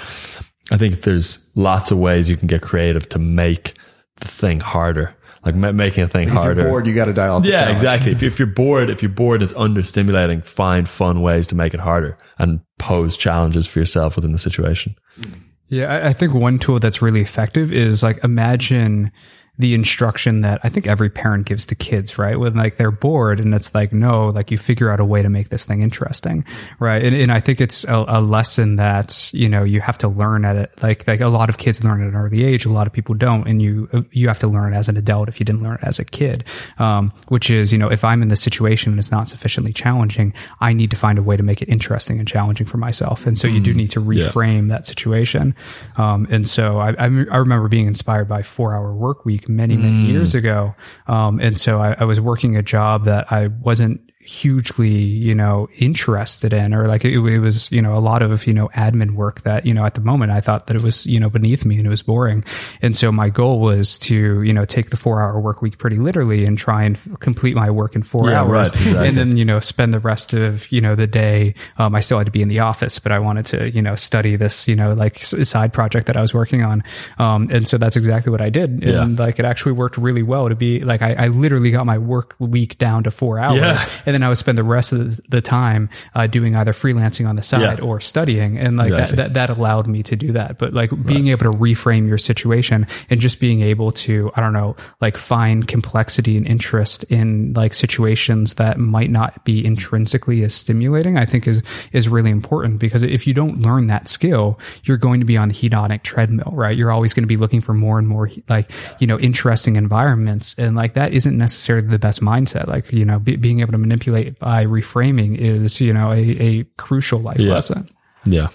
[0.70, 3.74] i think there's lots of ways you can get creative to make
[4.16, 5.14] the thing harder
[5.44, 6.64] like making a thing if harder.
[6.64, 7.44] bored, you got to dial up.
[7.44, 7.72] Yeah, challenge.
[7.72, 8.12] exactly.
[8.12, 10.44] If, if, you're bored, if you're bored, it's understimulating.
[10.44, 14.96] Find fun ways to make it harder and pose challenges for yourself within the situation.
[15.14, 15.47] Hmm.
[15.68, 19.12] Yeah, I think one tool that's really effective is like imagine
[19.58, 22.38] the instruction that I think every parent gives to kids, right?
[22.38, 25.28] When like they're bored and it's like, no, like you figure out a way to
[25.28, 26.44] make this thing interesting,
[26.78, 27.04] right?
[27.04, 30.44] And, and I think it's a, a, lesson that, you know, you have to learn
[30.44, 30.82] at it.
[30.82, 32.66] Like, like a lot of kids learn at an early age.
[32.66, 33.48] A lot of people don't.
[33.48, 35.98] And you, you have to learn as an adult if you didn't learn it as
[35.98, 36.44] a kid.
[36.78, 40.34] Um, which is, you know, if I'm in this situation and it's not sufficiently challenging,
[40.60, 43.26] I need to find a way to make it interesting and challenging for myself.
[43.26, 43.76] And so you do mm.
[43.76, 44.76] need to reframe yeah.
[44.76, 45.56] that situation.
[45.96, 49.76] Um, and so I, I, I remember being inspired by four hour work week many,
[49.76, 50.12] many mm.
[50.12, 50.74] years ago.
[51.06, 55.68] Um, and so I, I was working a job that I wasn't hugely, you know,
[55.78, 59.12] interested in, or like it, it, was, you know, a lot of, you know, admin
[59.12, 61.64] work that, you know, at the moment I thought that it was, you know, beneath
[61.64, 62.44] me and it was boring.
[62.82, 65.96] And so my goal was to, you know, take the four hour work week pretty
[65.96, 68.50] literally and try and f- complete my work in four yeah, hours.
[68.50, 69.08] Right, exactly.
[69.08, 71.54] And then, you know, spend the rest of, you know, the day.
[71.78, 73.94] Um, I still had to be in the office, but I wanted to, you know,
[73.94, 76.84] study this, you know, like side project that I was working on.
[77.18, 78.82] Um, and so that's exactly what I did.
[78.82, 79.04] Yeah.
[79.04, 81.96] And like it actually worked really well to be like, I, I literally got my
[81.96, 83.60] work week down to four hours.
[83.60, 83.88] Yeah.
[84.04, 87.36] And then I would spend the rest of the time uh, doing either freelancing on
[87.36, 87.84] the side Yeah.
[87.84, 89.16] or studying, and like Exactly.
[89.16, 90.58] that, that that allowed me to do that.
[90.58, 94.52] But like being able to reframe your situation and just being able to I don't
[94.52, 100.54] know like find complexity and interest in like situations that might not be intrinsically as
[100.54, 101.62] stimulating, I think is
[101.92, 105.48] is really important because if you don't learn that skill, you're going to be on
[105.48, 106.76] the hedonic treadmill, right?
[106.76, 110.54] You're always going to be looking for more and more like you know interesting environments,
[110.58, 112.66] and like that isn't necessarily the best mindset.
[112.66, 116.64] Like you know be, being able to manipulate by reframing is you know a, a
[116.76, 117.52] crucial life Yeah.
[117.54, 117.88] lesson.
[118.24, 118.48] Yeah.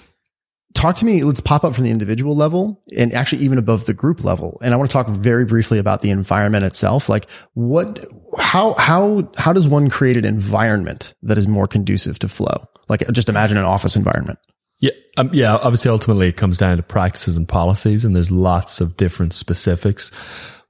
[0.73, 3.93] talk to me let's pop up from the individual level and actually even above the
[3.93, 8.05] group level and i want to talk very briefly about the environment itself like what
[8.37, 13.01] how how how does one create an environment that is more conducive to flow like
[13.11, 14.37] just imagine an office environment
[14.79, 15.55] Yeah, um, yeah.
[15.55, 20.11] Obviously, ultimately, it comes down to practices and policies, and there's lots of different specifics.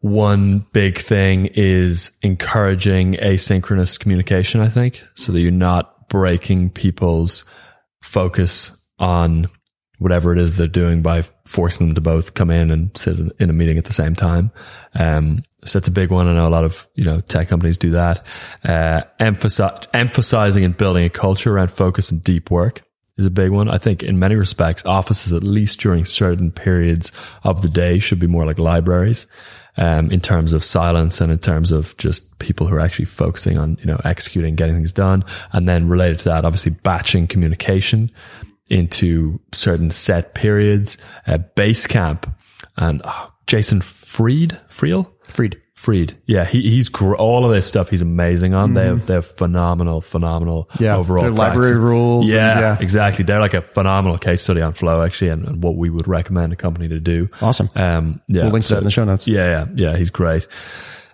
[0.03, 4.59] One big thing is encouraging asynchronous communication.
[4.59, 7.45] I think so that you're not breaking people's
[8.01, 9.47] focus on
[9.99, 13.49] whatever it is they're doing by forcing them to both come in and sit in-
[13.49, 14.51] a meeting at the same time.
[14.93, 16.27] Um, so that's a big one.
[16.27, 18.25] I know a lot of, you know, tech companies do that.
[18.65, 22.83] Uh, emphasize, emphasizing and building a culture around focus and deep work
[23.15, 23.69] is a big one.
[23.69, 27.13] I think in many respects, offices, at least during certain periods
[27.45, 29.27] of the day, should be more like libraries.
[29.75, 33.57] Um, in terms of silence and in terms of just people who are actually focusing
[33.57, 35.25] on, you know, executing, getting things done.
[35.51, 38.11] And then related to that, obviously batching communication
[38.69, 42.31] into certain set periods, uh, Basecamp
[42.77, 46.13] and oh, Jason Fried, Friel, Fried Fried.
[46.25, 47.89] Yeah, he, he's gr- all of this stuff.
[47.89, 48.73] He's amazing on.
[48.73, 50.69] They have they're phenomenal, phenomenal.
[50.71, 50.83] Mm-hmm.
[50.85, 52.77] Yeah, overall their library rules and- Yeah, yeah.
[52.79, 53.25] exactly.
[53.25, 56.53] They're like a phenomenal case study on flow actually, and, and what we would recommend
[56.53, 57.29] a company to do.
[57.41, 59.97] awesome Um, yeah, we'll link to that in the show notes yeah, yeah, yeah.
[59.97, 60.47] He's great.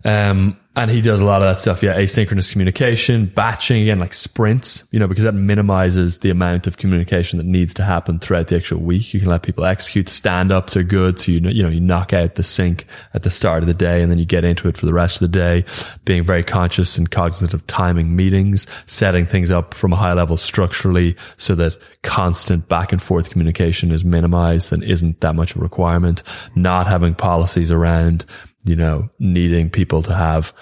[0.06, 1.84] Um, and he does a lot of that stuff.
[1.84, 1.98] Yeah.
[1.98, 7.38] Asynchronous communication, batching again, like sprints, you know, because that minimizes the amount of communication
[7.38, 9.14] that needs to happen throughout the actual week.
[9.14, 10.08] You can let people execute.
[10.08, 11.20] Stand ups are good.
[11.20, 13.74] So, you know, you know, you knock out the sync at the start of the
[13.74, 15.66] day and then you get into it for the rest of the day,
[16.06, 20.38] being very conscious and cognizant of timing meetings, setting things up from a high level
[20.38, 25.58] structurally so that constant back and forth communication is minimized and isn't that much of
[25.58, 26.24] a requirement.
[26.56, 28.26] Not having policies around,
[28.64, 30.54] you know, needing people to have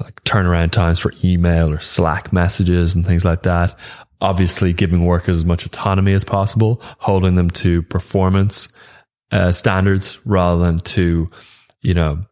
[0.00, 3.74] like turnaround times for email or Slack messages and things like that.
[4.20, 8.74] Obviously giving workers as much autonomy as possible, holding them to performance
[9.30, 11.30] uh, standards rather than to,
[11.82, 12.24] you know,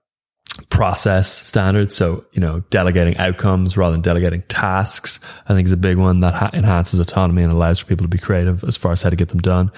[0.71, 1.95] process standards.
[1.95, 6.21] So, you know, delegating outcomes rather than delegating tasks, I think is a big one
[6.21, 9.11] that ha- enhances autonomy and allows for people to be creative as far as how
[9.11, 9.71] to get them done.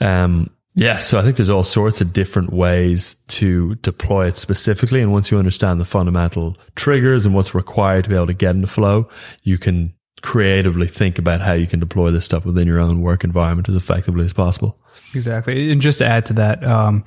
[0.00, 5.02] Um, yeah, so I think there's all sorts of different ways to deploy it specifically.
[5.02, 8.54] And once you understand the fundamental triggers and what's required to be able to get
[8.54, 9.08] into flow,
[9.42, 13.22] you can creatively think about how you can deploy this stuff within your own work
[13.24, 14.78] environment as effectively as possible.
[15.14, 15.70] Exactly.
[15.70, 17.04] And just to add to that, um,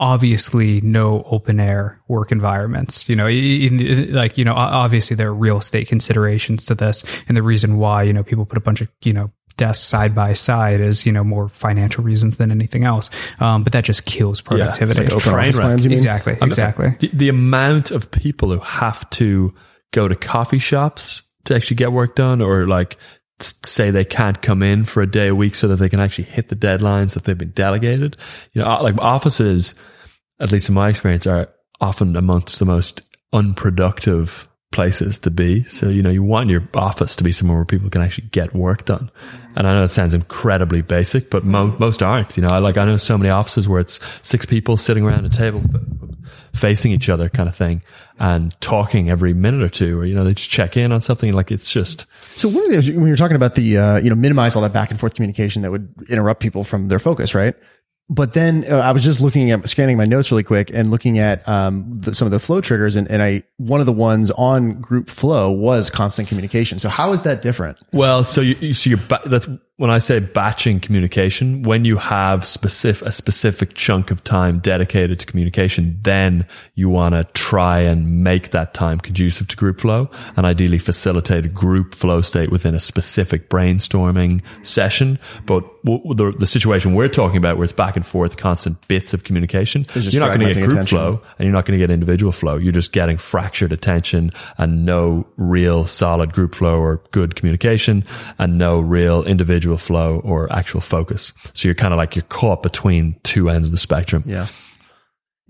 [0.00, 5.28] obviously no open air work environments, you know, in, in- like, you know, obviously there
[5.28, 7.04] are real estate considerations to this.
[7.28, 10.14] And the reason why, you know, people put a bunch of, you know, desks side
[10.14, 13.10] by side is, you know, more financial reasons than anything else.
[13.40, 15.00] Um, but that just kills productivity.
[15.02, 16.38] like train plans you mean Exactly.
[16.40, 16.88] Exactly.
[17.00, 19.54] The, the amount of people who have to
[19.92, 23.00] go to coffee shops to actually get work done or like s-
[23.42, 26.24] say they can't come in for a day a week so that they can actually
[26.24, 28.16] hit the deadlines that they've been delegated.
[28.52, 29.74] You know, uh, like offices,
[30.38, 31.48] at least in my experience, are
[31.80, 35.64] often amongst the most unproductive places to be.
[35.64, 38.54] So, you know, you want your office to be somewhere where people can actually get
[38.54, 39.10] work done.
[39.56, 42.36] And I know it sounds incredibly basic, but mo- most aren't.
[42.36, 45.26] You know, I like, I know so many offices where it's six people sitting around
[45.26, 45.62] a table
[46.52, 47.82] facing each other kind of thing
[48.18, 51.32] and talking every minute or two, or, you know, they just check in on something.
[51.32, 54.16] Like it's just, So one of the when you're talking about the uh, you know
[54.16, 57.54] minimize all that back and forth communication that would interrupt people from their focus, right?
[58.12, 61.20] But then uh, I was just looking at scanning my notes really quick and looking
[61.20, 64.32] at um, the, some of the flow triggers, and, and I one of the ones
[64.32, 66.80] on group flow was constant communication.
[66.80, 67.78] So how is that different?
[67.92, 69.48] Well, so you, you so you're ba- that's
[69.80, 71.62] when I say batching communication.
[71.62, 77.14] When you have specific a specific chunk of time dedicated to communication, then you want
[77.14, 81.94] to try and make that time conducive to group flow, and ideally facilitate a group
[81.94, 85.18] flow state within a specific brainstorming session.
[85.46, 89.14] But w- the the situation we're talking about, where it's back and forth, constant bits
[89.14, 90.98] of communication, you're not going to get group attention.
[90.98, 92.58] flow and you're not going to get individual flow.
[92.58, 98.04] You're just getting fractured attention and no real solid group flow or good communication
[98.38, 101.32] and no real individual flow or actual focus.
[101.54, 104.24] So you're kind of like you're caught between two ends of the spectrum.
[104.26, 104.46] Yeah.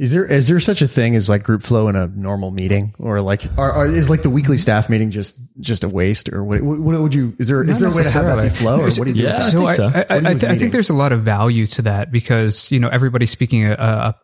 [0.01, 2.95] Is there is there such a thing as like group flow in a normal meeting,
[2.99, 6.43] or like are, are, is like the weekly staff meeting just just a waste, or
[6.43, 6.63] what?
[6.63, 7.37] What, what would you?
[7.39, 9.15] Is there is there a way to have that be flow, or what do you
[9.15, 9.21] do?
[9.21, 9.47] Yeah, with that?
[9.47, 9.85] I so think I, so.
[9.85, 12.73] I, What do I, th- I think there's a lot of value to that because
[12.73, 13.75] you know everybody's speaking a,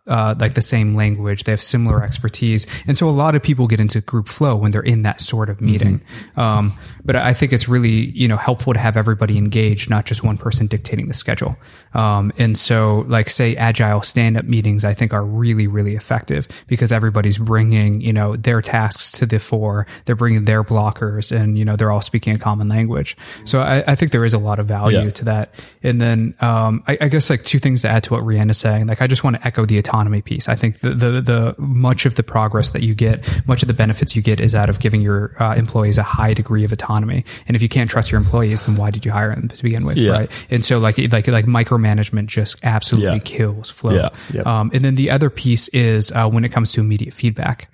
[0.06, 3.42] a, uh, like the same language, they have similar expertise, and so a lot of
[3.42, 6.00] people get into group flow when they're in that sort of meeting.
[6.38, 6.72] Um,
[7.04, 10.38] but I think it's really you know helpful to have everybody engaged, not just one
[10.38, 11.54] person dictating the schedule.
[11.92, 16.46] Um, and so like say agile stand up meetings, I think are really really effective
[16.66, 21.58] because everybody's bringing you know their tasks to the fore, they're bringing their blockers, and
[21.58, 23.16] you know they're all speaking a common language.
[23.44, 25.10] So I, I think there is a lot of value Yeah.
[25.10, 25.54] to that.
[25.82, 28.86] And then um, I, I guess like two things to add to what Rihanna's saying.
[28.86, 30.48] Like I just want to echo the autonomy piece.
[30.48, 33.74] I think the, the the much of the progress that you get, much of the
[33.74, 37.24] benefits you get, is out of giving your uh, employees a high degree of autonomy.
[37.46, 39.84] And if you can't trust your employees, then why did you hire them to begin
[39.86, 40.10] with, Yeah.
[40.12, 40.30] right?
[40.50, 43.18] And so like like like micromanagement just absolutely Yeah.
[43.20, 43.92] kills flow.
[43.94, 44.08] Yeah.
[44.32, 44.46] Yep.
[44.46, 47.70] Um, and then the other piece is uh, when it comes to immediate feedback.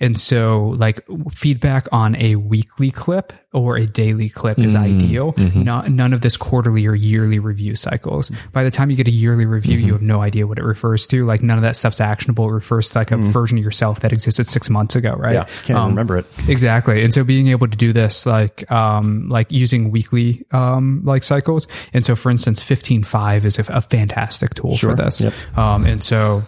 [0.00, 5.34] And so like feedback on a weekly clip or a daily clip is ideal.
[5.54, 8.32] Not, none of this quarterly or yearly review cycles.
[8.52, 11.06] By the time you get a yearly review, you have no idea what it refers
[11.06, 11.24] to.
[11.24, 12.48] Like none of that stuff's actionable.
[12.48, 15.34] It refers to like a version of yourself that existed six months ago, right?
[15.34, 16.26] Yeah, can't even remember it.
[16.48, 17.04] Exactly.
[17.04, 21.68] And so being able to do this, like, um, like using weekly, um, like cycles.
[21.92, 24.90] And so for instance, 15Five is a, a fantastic tool Sure.
[24.90, 25.20] for this.
[25.20, 25.32] Yep.
[25.56, 26.42] Um, and so,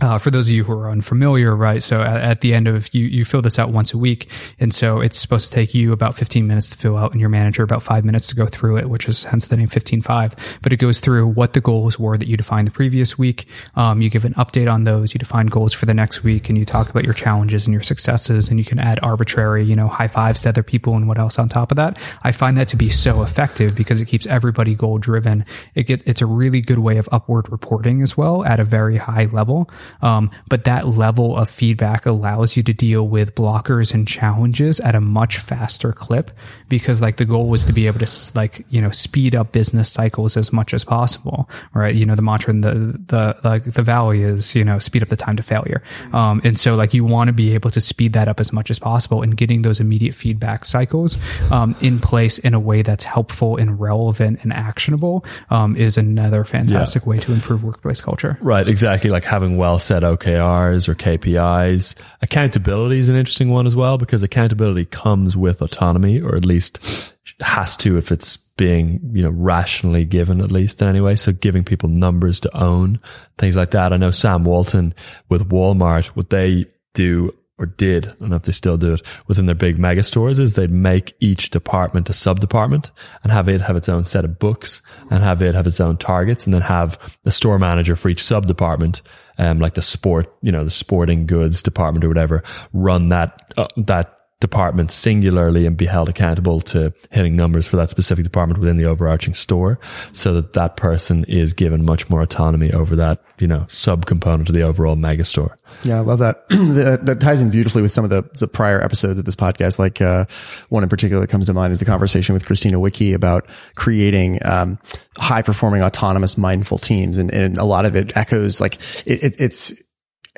[0.00, 1.82] uh, for those of you who are unfamiliar, right?
[1.82, 4.30] So at, at the end of you, you fill this out once a week.
[4.60, 7.30] And so it's supposed to take you about 15 minutes to fill out and your
[7.30, 10.60] manager about five minutes to go through it, which is hence the name 15Five.
[10.62, 13.46] But it goes through what the goals were that you defined the previous week.
[13.74, 15.14] Um, you give an update on those.
[15.14, 17.82] You define goals for the next week and you talk about your challenges and your
[17.82, 21.18] successes and you can add arbitrary, you know, high fives to other people and what
[21.18, 21.98] else on top of that.
[22.22, 25.44] I find that to be so effective because it keeps everybody goal driven.
[25.74, 28.96] It get, it's a really good way of upward reporting as well at a very
[28.96, 29.70] high level.
[30.02, 34.94] Um, but that level of feedback allows you to deal with blockers and challenges at
[34.94, 36.30] a much faster clip
[36.68, 39.90] because like the goal was to be able to like, you know, speed up business
[39.90, 41.94] cycles as much as possible, right?
[41.94, 45.08] You know, the mantra in the, the, like the valley is, you know, speed up
[45.08, 45.82] the time to failure.
[46.12, 48.70] Um, and so like you want to be able to speed that up as much
[48.70, 51.16] as possible and getting those immediate feedback cycles,
[51.50, 56.44] um, in place in a way that's helpful and relevant and actionable, um, is another
[56.44, 58.38] fantastic way to improve workplace culture.
[58.40, 59.10] Right, exactly.
[59.10, 61.94] Like having well set OKRs or KPIs.
[62.22, 67.14] Accountability is an interesting one as well because accountability comes with autonomy, or at least
[67.40, 71.16] has to if it's being, you know, rationally given at least in any way.
[71.16, 73.00] So giving people numbers to own,
[73.38, 73.92] things like that.
[73.92, 74.94] I know Sam Walton
[75.28, 79.02] with Walmart, what they do or did, I don't know if they still do it
[79.26, 83.48] within their big mega stores is they'd make each department a sub department and have
[83.48, 86.54] it have its own set of books and have it have its own targets and
[86.54, 89.02] then have the store manager for each sub department,
[89.38, 93.68] um, like the sport, you know, the sporting goods department or whatever, run that, uh,
[93.76, 98.76] that department singularly and be held accountable to hitting numbers for that specific department within
[98.76, 99.80] the overarching store
[100.12, 104.54] so that that person is given much more autonomy over that, you know, subcomponent of
[104.54, 105.56] the overall mega store.
[105.82, 106.48] Yeah, I love that.
[106.50, 107.00] that.
[107.04, 109.78] That ties in beautifully with some of the, the prior episodes of this podcast.
[109.80, 110.26] Like uh,
[110.68, 114.38] one in particular that comes to mind is the conversation with Christina Wiki about creating
[114.44, 114.78] um,
[115.16, 119.40] high performing, autonomous, mindful teams, and, and a lot of it echoes like it, it,
[119.40, 119.72] it's.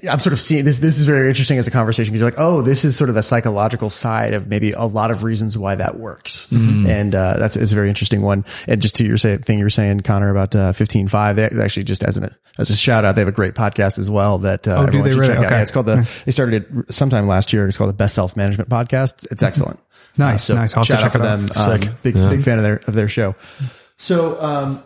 [0.09, 0.79] I'm sort of seeing this.
[0.79, 3.15] This is very interesting as a conversation because you're like, oh, this is sort of
[3.15, 7.57] the psychological side of maybe a lot of reasons why that works, and uh, that's
[7.57, 8.45] is a very interesting one.
[8.69, 11.63] And just to your say, thing you were saying, Connor, about uh, 15Five, they they
[11.65, 14.39] actually just as an as a shout out, they have a great podcast as well
[14.39, 15.35] that uh, Oh, everyone should really?
[15.35, 15.51] check out.
[15.51, 16.23] Yeah, it's called the.
[16.27, 17.67] They started it sometime last year.
[17.67, 19.31] It's called the Best Self Management Podcast.
[19.31, 19.81] It's excellent.
[20.19, 20.75] Nice, nice.
[20.77, 21.49] I'll have to shout out check for them.
[21.57, 22.29] Um, big Yeah.
[22.31, 23.35] big fan of their of their show.
[23.99, 24.41] So.
[24.43, 24.83] um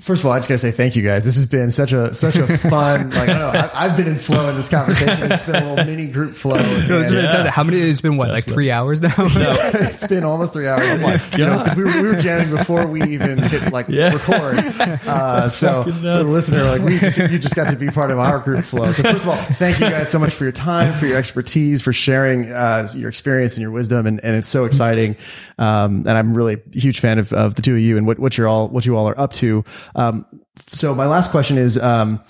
[0.00, 1.24] First of all, I just gotta say thank you guys.
[1.24, 3.10] This has been such a such a fun.
[3.14, 5.30] Like I don't know, I, I've been in flow in this conversation.
[5.30, 6.56] It's been a little mini group flow.
[6.56, 7.80] No, it's been- How many?
[7.80, 9.14] It's been what, like three hours now?
[9.16, 9.56] No.
[9.74, 11.00] it's been almost three hours.
[11.32, 14.12] you know, 'cause we were, we were jamming before we even hit like Yeah.
[14.14, 14.58] record.
[15.06, 18.18] Uh, so for the listener, like we just, you just got to be part of
[18.18, 18.90] our group flow.
[18.92, 21.82] So first of all, thank you guys so much for your time, for your expertise,
[21.82, 25.16] for sharing uh, your experience and your wisdom, and, and it's so exciting.
[25.58, 28.18] Um, and I'm really a huge fan of, of the two of you and what,
[28.18, 29.64] what you're all what you all are up to.
[29.94, 30.26] Um,
[30.66, 31.78] so my last question is.
[31.78, 32.22] Um,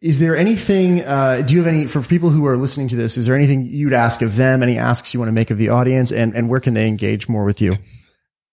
[0.00, 3.16] is there anything, uh, do you have any, for people who are listening to this,
[3.16, 4.62] is there anything you'd ask of them?
[4.62, 7.28] Any asks you want to make of the audience and, and where can they engage
[7.28, 7.72] more with you?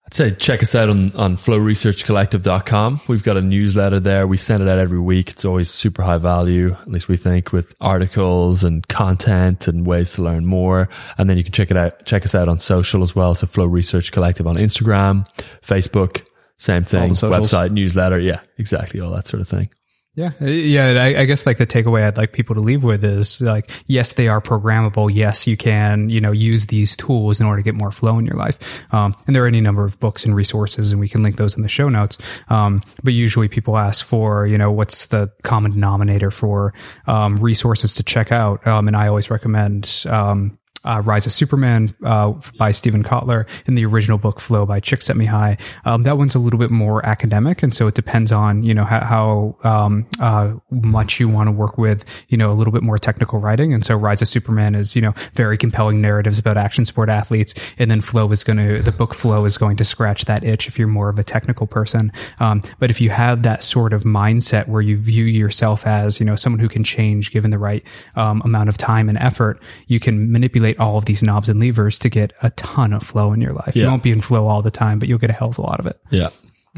[0.08, 3.02] I'd say check us out on, on flowresearchcollective.com.
[3.08, 4.28] We've got a newsletter there.
[4.28, 5.32] We send it out every week.
[5.32, 10.14] It's always super high value, at least we think, with articles and content and ways
[10.14, 10.90] to learn more.
[11.18, 13.34] And then you can check it out, check us out on social as well.
[13.34, 15.28] So Flow Research Collective on Instagram,
[15.62, 16.24] Facebook,
[16.58, 18.20] same thing, website, newsletter.
[18.20, 19.00] Yeah, exactly.
[19.00, 19.70] All that sort of thing.
[20.16, 20.86] Yeah, uh, yeah.
[20.92, 24.14] I, I, guess like the takeaway I'd like people to leave with is like, yes,
[24.14, 25.14] they are programmable.
[25.14, 28.26] Yes, you can, you know, use these tools in order to get more flow in
[28.26, 28.94] your life.
[28.94, 31.58] Um, and there are any number of books and resources, and we can link those
[31.58, 32.18] in the show notes.
[32.48, 36.74] Um, but usually people ask for, you know, what's the common denominator for
[37.08, 41.94] um, resources to check out, um, and I always recommend um, uh, Rise of Superman
[42.04, 45.60] uh, by Steven Kotler, and the original book Flow by Csikszentmihalyi.
[45.86, 48.86] Um, that one's a little bit more academic, and so it depends on you know
[48.86, 52.84] how, how um, uh, much you want to work with you know a little bit
[52.84, 53.74] more technical writing.
[53.74, 57.54] And so Rise of Superman is you know very compelling narratives about action sport athletes,
[57.78, 60.68] and then Flow is going to the book Flow is going to scratch that itch
[60.68, 62.12] if you're more of a technical person.
[62.40, 66.26] Um, but if you have that sort of mindset where you view yourself as you
[66.26, 67.84] know someone who can change given the right
[68.16, 72.00] um, amount of time and effort, you can manipulate all of these knobs and levers
[72.00, 73.76] to get a ton of flow in your life.
[73.76, 73.84] Yeah.
[73.84, 75.62] You won't be in flow all the time, but you'll get a hell of a
[75.62, 76.00] lot of it.
[76.10, 76.30] Yeah.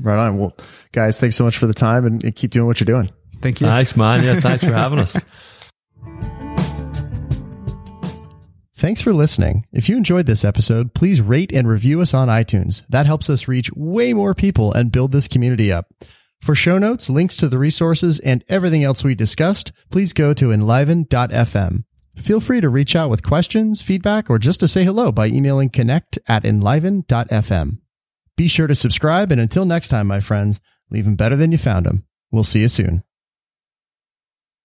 [0.02, 0.38] Right on.
[0.38, 0.56] Well,
[0.92, 3.10] guys, thanks so much for the time and, and keep doing what you're doing.
[3.42, 3.68] Thank you.
[3.68, 4.24] Thanks, man.
[4.24, 4.40] Yeah.
[4.40, 5.20] Thanks for having us.
[8.78, 9.66] Thanks for listening.
[9.74, 12.84] If you enjoyed this episode, please rate and review us on iTunes.
[12.90, 15.88] That helps us reach way more people and build this community up.
[16.42, 20.52] For show notes, links to the resources, and everything else we discussed, please go to
[20.52, 21.86] enliven.fm.
[22.18, 25.70] Feel free to reach out with questions, feedback, or just to say hello by emailing
[25.70, 27.78] connect at enliven.fm.
[28.36, 30.60] Be sure to subscribe, and until next time, my friends,
[30.92, 32.06] leave them better than you found them.
[32.32, 33.04] We'll see you soon.